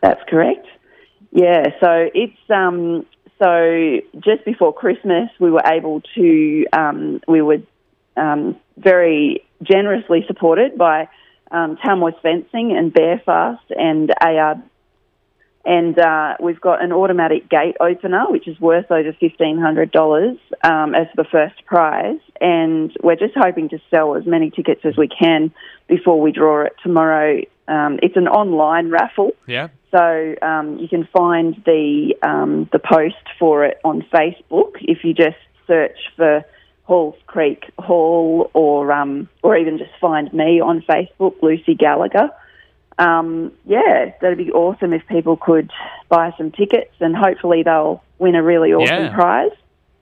That's 0.01 0.22
correct. 0.29 0.67
Yeah, 1.32 1.63
so 1.79 2.10
it's 2.13 2.38
um, 2.50 3.05
so 3.41 4.00
just 4.20 4.46
before 4.46 4.74
Christmas, 4.74 5.29
we 5.39 5.50
were 5.50 5.63
able 5.65 6.01
to 6.15 6.65
um, 6.74 7.22
we 7.27 7.41
were 7.41 7.58
um, 8.15 8.58
very 8.77 9.43
generously 9.63 10.24
supported 10.27 10.77
by 10.77 11.10
um, 11.51 11.77
Tamworth 11.84 12.15
Fencing 12.22 12.75
and 12.75 12.93
Bearfast 12.93 13.63
and 13.70 14.12
AR. 14.22 14.62
And 15.65 15.98
uh, 15.98 16.36
we've 16.41 16.60
got 16.60 16.84
an 16.84 16.91
automatic 16.91 17.50
gate 17.50 17.77
opener, 17.79 18.25
which 18.29 18.48
is 18.50 18.60
worth 18.60 18.91
over 18.91 19.13
fifteen 19.13 19.58
hundred 19.58 19.91
dollars 19.91 20.38
um, 20.62 20.93
as 20.93 21.08
the 21.15 21.24
first 21.24 21.65
prize. 21.65 22.20
And 22.41 22.91
we're 23.01 23.15
just 23.15 23.34
hoping 23.36 23.70
to 23.70 23.79
sell 23.89 24.15
as 24.15 24.25
many 24.25 24.50
tickets 24.50 24.82
as 24.84 24.98
we 24.98 25.08
can 25.08 25.54
before 25.88 26.19
we 26.19 26.34
draw 26.34 26.65
it 26.65 26.73
tomorrow. 26.84 27.41
Um, 27.69 27.97
it's 28.04 28.17
an 28.17 28.28
online 28.28 28.89
raffle, 28.89 29.32
Yeah. 29.47 29.69
so 29.89 30.36
um, 30.41 30.80
you 30.80 30.89
can 30.89 31.08
find 31.13 31.56
the 31.65 32.13
um, 32.21 32.67
the 32.73 32.80
post 32.80 33.23
for 33.39 33.63
it 33.63 33.80
on 33.86 34.02
Facebook 34.13 34.73
if 34.82 35.06
you 35.06 35.13
just 35.13 35.38
search 35.65 35.97
for 36.17 36.43
Halls 36.84 37.15
Creek 37.26 37.63
Hall, 37.80 38.52
or 38.54 38.91
um, 38.91 39.30
or 39.43 39.56
even 39.56 39.78
just 39.78 39.91
find 40.02 40.34
me 40.34 40.60
on 40.60 40.82
Facebook, 40.82 41.41
Lucy 41.41 41.73
Gallagher. 41.73 42.32
Um, 42.99 43.51
yeah, 43.65 44.13
that'd 44.21 44.38
be 44.38 44.51
awesome 44.51 44.93
if 44.93 45.06
people 45.08 45.38
could 45.38 45.71
buy 46.10 46.34
some 46.38 46.51
tickets, 46.51 46.91
and 46.99 47.15
hopefully 47.15 47.63
they'll 47.63 48.03
win 48.19 48.36
a 48.36 48.43
really 48.43 48.73
awesome 48.73 49.06
Yeah. 49.06 49.13
prize. 49.15 49.51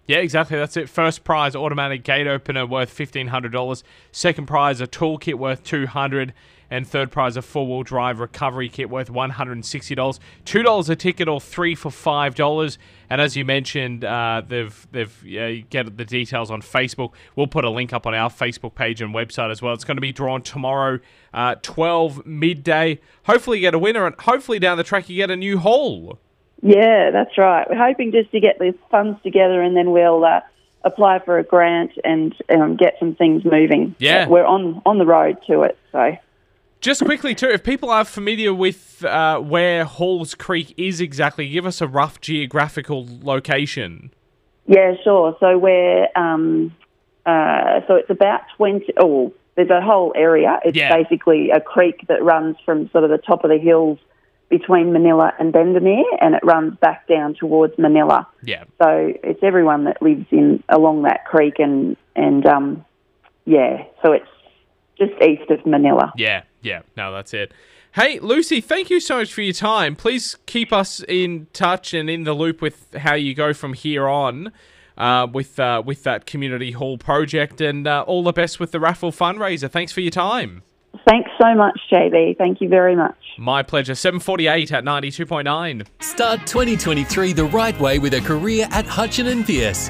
Yeah, 0.08 0.18
exactly. 0.18 0.58
That's 0.58 0.76
it. 0.76 0.90
First 0.90 1.24
prize, 1.24 1.56
automatic 1.56 2.04
gate 2.04 2.28
opener 2.28 2.66
worth 2.66 2.90
fifteen 2.90 3.28
hundred 3.28 3.54
dollars. 3.54 3.84
Second 4.12 4.46
prize, 4.48 4.82
a 4.82 4.88
toolkit 4.88 5.36
worth 5.36 5.64
two 5.64 5.88
hundred, 5.88 6.34
and 6.72 6.88
third 6.88 7.12
prize, 7.12 7.38
a 7.38 7.44
four-wheel 7.44 7.84
drive 7.84 8.20
recovery 8.20 8.70
kit 8.70 8.90
worth 8.90 9.12
one 9.12 9.30
hundred 9.30 9.52
and 9.54 9.66
sixty 9.66 9.94
dollars. 9.94 10.20
Two 10.46 10.64
dollars 10.64 10.90
a 10.90 10.96
ticket, 10.96 11.28
or 11.28 11.40
three 11.40 11.76
for 11.76 11.92
five 11.92 12.34
dollars. 12.34 12.80
And 13.10 13.22
as 13.22 13.36
you 13.38 13.46
mentioned, 13.46 14.04
uh, 14.04 14.42
they've 14.48 14.88
they've 14.92 15.24
yeah, 15.24 15.48
you 15.48 15.62
get 15.64 15.98
the 15.98 16.06
details 16.06 16.50
on 16.50 16.62
Facebook. 16.62 17.12
We'll 17.36 17.46
put 17.46 17.66
a 17.66 17.70
link 17.70 17.94
up 17.94 18.08
on 18.08 18.16
our 18.16 18.30
Facebook 18.30 18.74
page 18.74 19.02
and 19.02 19.14
website 19.14 19.52
as 19.52 19.62
well. 19.62 19.74
It's 19.74 19.84
going 19.84 19.98
to 19.98 20.02
be 20.02 20.14
drawn 20.14 20.42
tomorrow, 20.42 21.00
uh, 21.34 21.56
twelve 21.62 22.26
midday. 22.26 23.00
Hopefully, 23.26 23.58
you 23.58 23.62
get 23.62 23.76
a 23.76 23.80
winner, 23.80 24.08
and 24.08 24.16
hopefully 24.18 24.58
down 24.58 24.78
the 24.78 24.84
track 24.84 25.10
you 25.10 25.18
get 25.18 25.30
a 25.30 25.36
new 25.36 25.60
hole. 25.60 26.18
Yeah, 26.64 27.10
that's 27.12 27.38
right. 27.38 27.68
We're 27.70 27.76
hoping 27.76 28.12
just 28.12 28.32
to 28.32 28.40
get 28.40 28.60
the 28.60 28.76
funds 28.92 29.20
together 29.24 29.64
and 29.64 29.76
then 29.76 29.90
we'll 29.90 30.24
uh, 30.24 30.42
apply 30.84 31.18
for 31.26 31.40
a 31.40 31.44
grant 31.44 31.92
and 32.04 32.36
um, 32.50 32.78
get 32.78 32.98
some 33.00 33.16
things 33.16 33.44
moving. 33.44 33.96
Yeah. 33.98 34.28
We're 34.28 34.46
on, 34.46 34.80
on 34.86 35.00
the 35.00 35.06
road 35.08 35.38
to 35.48 35.64
it, 35.64 35.78
so. 35.92 36.16
Just 36.82 37.06
quickly, 37.06 37.36
too, 37.36 37.48
if 37.48 37.64
people 37.64 37.92
are 37.92 38.04
familiar 38.04 38.54
with 38.54 39.06
uh, 39.06 39.40
where 39.40 39.86
Halls 39.86 40.34
Creek 40.34 40.74
is 40.78 41.00
exactly, 41.00 41.48
give 41.48 41.66
us 41.66 41.80
a 41.80 41.88
rough 41.88 42.20
geographical 42.22 43.08
location. 43.22 44.12
Yeah, 44.66 44.96
sure. 45.04 45.38
So 45.40 45.60
we're, 45.60 46.08
um, 46.16 46.76
uh, 47.26 47.82
so 47.88 47.96
it's 47.96 48.10
about 48.10 48.42
20, 48.58 48.94
oh, 49.00 49.32
there's 49.56 49.70
a 49.70 49.82
whole 49.82 50.12
area. 50.16 50.60
It's 50.66 50.76
Yeah. 50.76 50.96
basically 50.96 51.52
a 51.52 51.60
creek 51.60 52.08
that 52.08 52.24
runs 52.24 52.56
from 52.66 52.90
sort 52.90 53.04
of 53.04 53.12
the 53.12 53.20
top 53.20 53.44
of 53.44 53.52
the 53.52 53.60
hills 53.60 54.00
between 54.50 54.92
Manila 54.92 55.34
and 55.40 55.54
Bendemeer 55.54 56.04
and 56.20 56.36
it 56.36 56.44
runs 56.44 56.76
back 56.78 57.08
down 57.08 57.36
towards 57.36 57.78
Manila. 57.78 58.28
Yeah. 58.44 58.64
So 58.82 59.14
it's 59.24 59.42
everyone 59.44 59.86
that 59.86 60.02
lives 60.02 60.26
in 60.32 60.64
along 60.68 61.04
that 61.04 61.26
creek 61.26 61.60
and 61.60 61.96
and 62.16 62.46
um, 62.46 62.86
yeah, 63.46 63.84
so 64.04 64.12
it's 64.12 64.28
just 65.02 65.22
east 65.22 65.50
of 65.50 65.66
Manila. 65.66 66.14
Yeah, 66.16 66.44
yeah. 66.62 66.82
No, 66.96 67.12
that's 67.12 67.34
it. 67.34 67.52
Hey, 67.94 68.20
Lucy, 68.20 68.62
thank 68.62 68.90
you 68.90 69.02
so 69.02 69.18
much 69.18 69.34
for 69.34 69.42
your 69.42 69.54
time. 69.54 69.98
Please 69.98 70.38
keep 70.46 70.72
us 70.72 71.04
in 71.10 71.48
touch 71.52 71.94
and 71.94 72.10
in 72.10 72.24
the 72.24 72.34
loop 72.34 72.62
with 72.62 72.94
how 72.96 73.16
you 73.16 73.34
go 73.34 73.54
from 73.54 73.74
here 73.74 74.08
on 74.08 74.54
uh, 74.98 75.28
with 75.32 75.60
uh, 75.60 75.82
with 75.86 76.04
that 76.04 76.26
community 76.26 76.72
hall 76.72 76.98
project, 76.98 77.60
and 77.60 77.88
uh, 77.88 78.04
all 78.08 78.24
the 78.24 78.32
best 78.32 78.60
with 78.60 78.72
the 78.72 78.80
raffle 78.80 79.12
fundraiser. 79.12 79.70
Thanks 79.70 79.92
for 79.92 80.02
your 80.02 80.12
time. 80.12 80.64
Thanks 81.08 81.32
so 81.42 81.56
much, 81.56 81.80
JB. 81.92 82.38
Thank 82.38 82.62
you 82.62 82.70
very 82.70 82.96
much. 82.96 83.18
My 83.38 83.64
pleasure. 83.64 83.96
Seven 83.96 84.20
forty-eight 84.20 84.72
at 84.72 84.84
ninety-two 84.84 85.26
point 85.26 85.46
nine. 85.46 85.84
Start 86.00 86.46
2023 86.46 87.34
the 87.34 87.46
right 87.46 87.78
way 87.80 87.98
with 87.98 88.14
a 88.14 88.22
career 88.22 88.68
at 88.72 88.86
Hutchin 88.86 89.32
and 89.32 89.46
Pierce. 89.46 89.90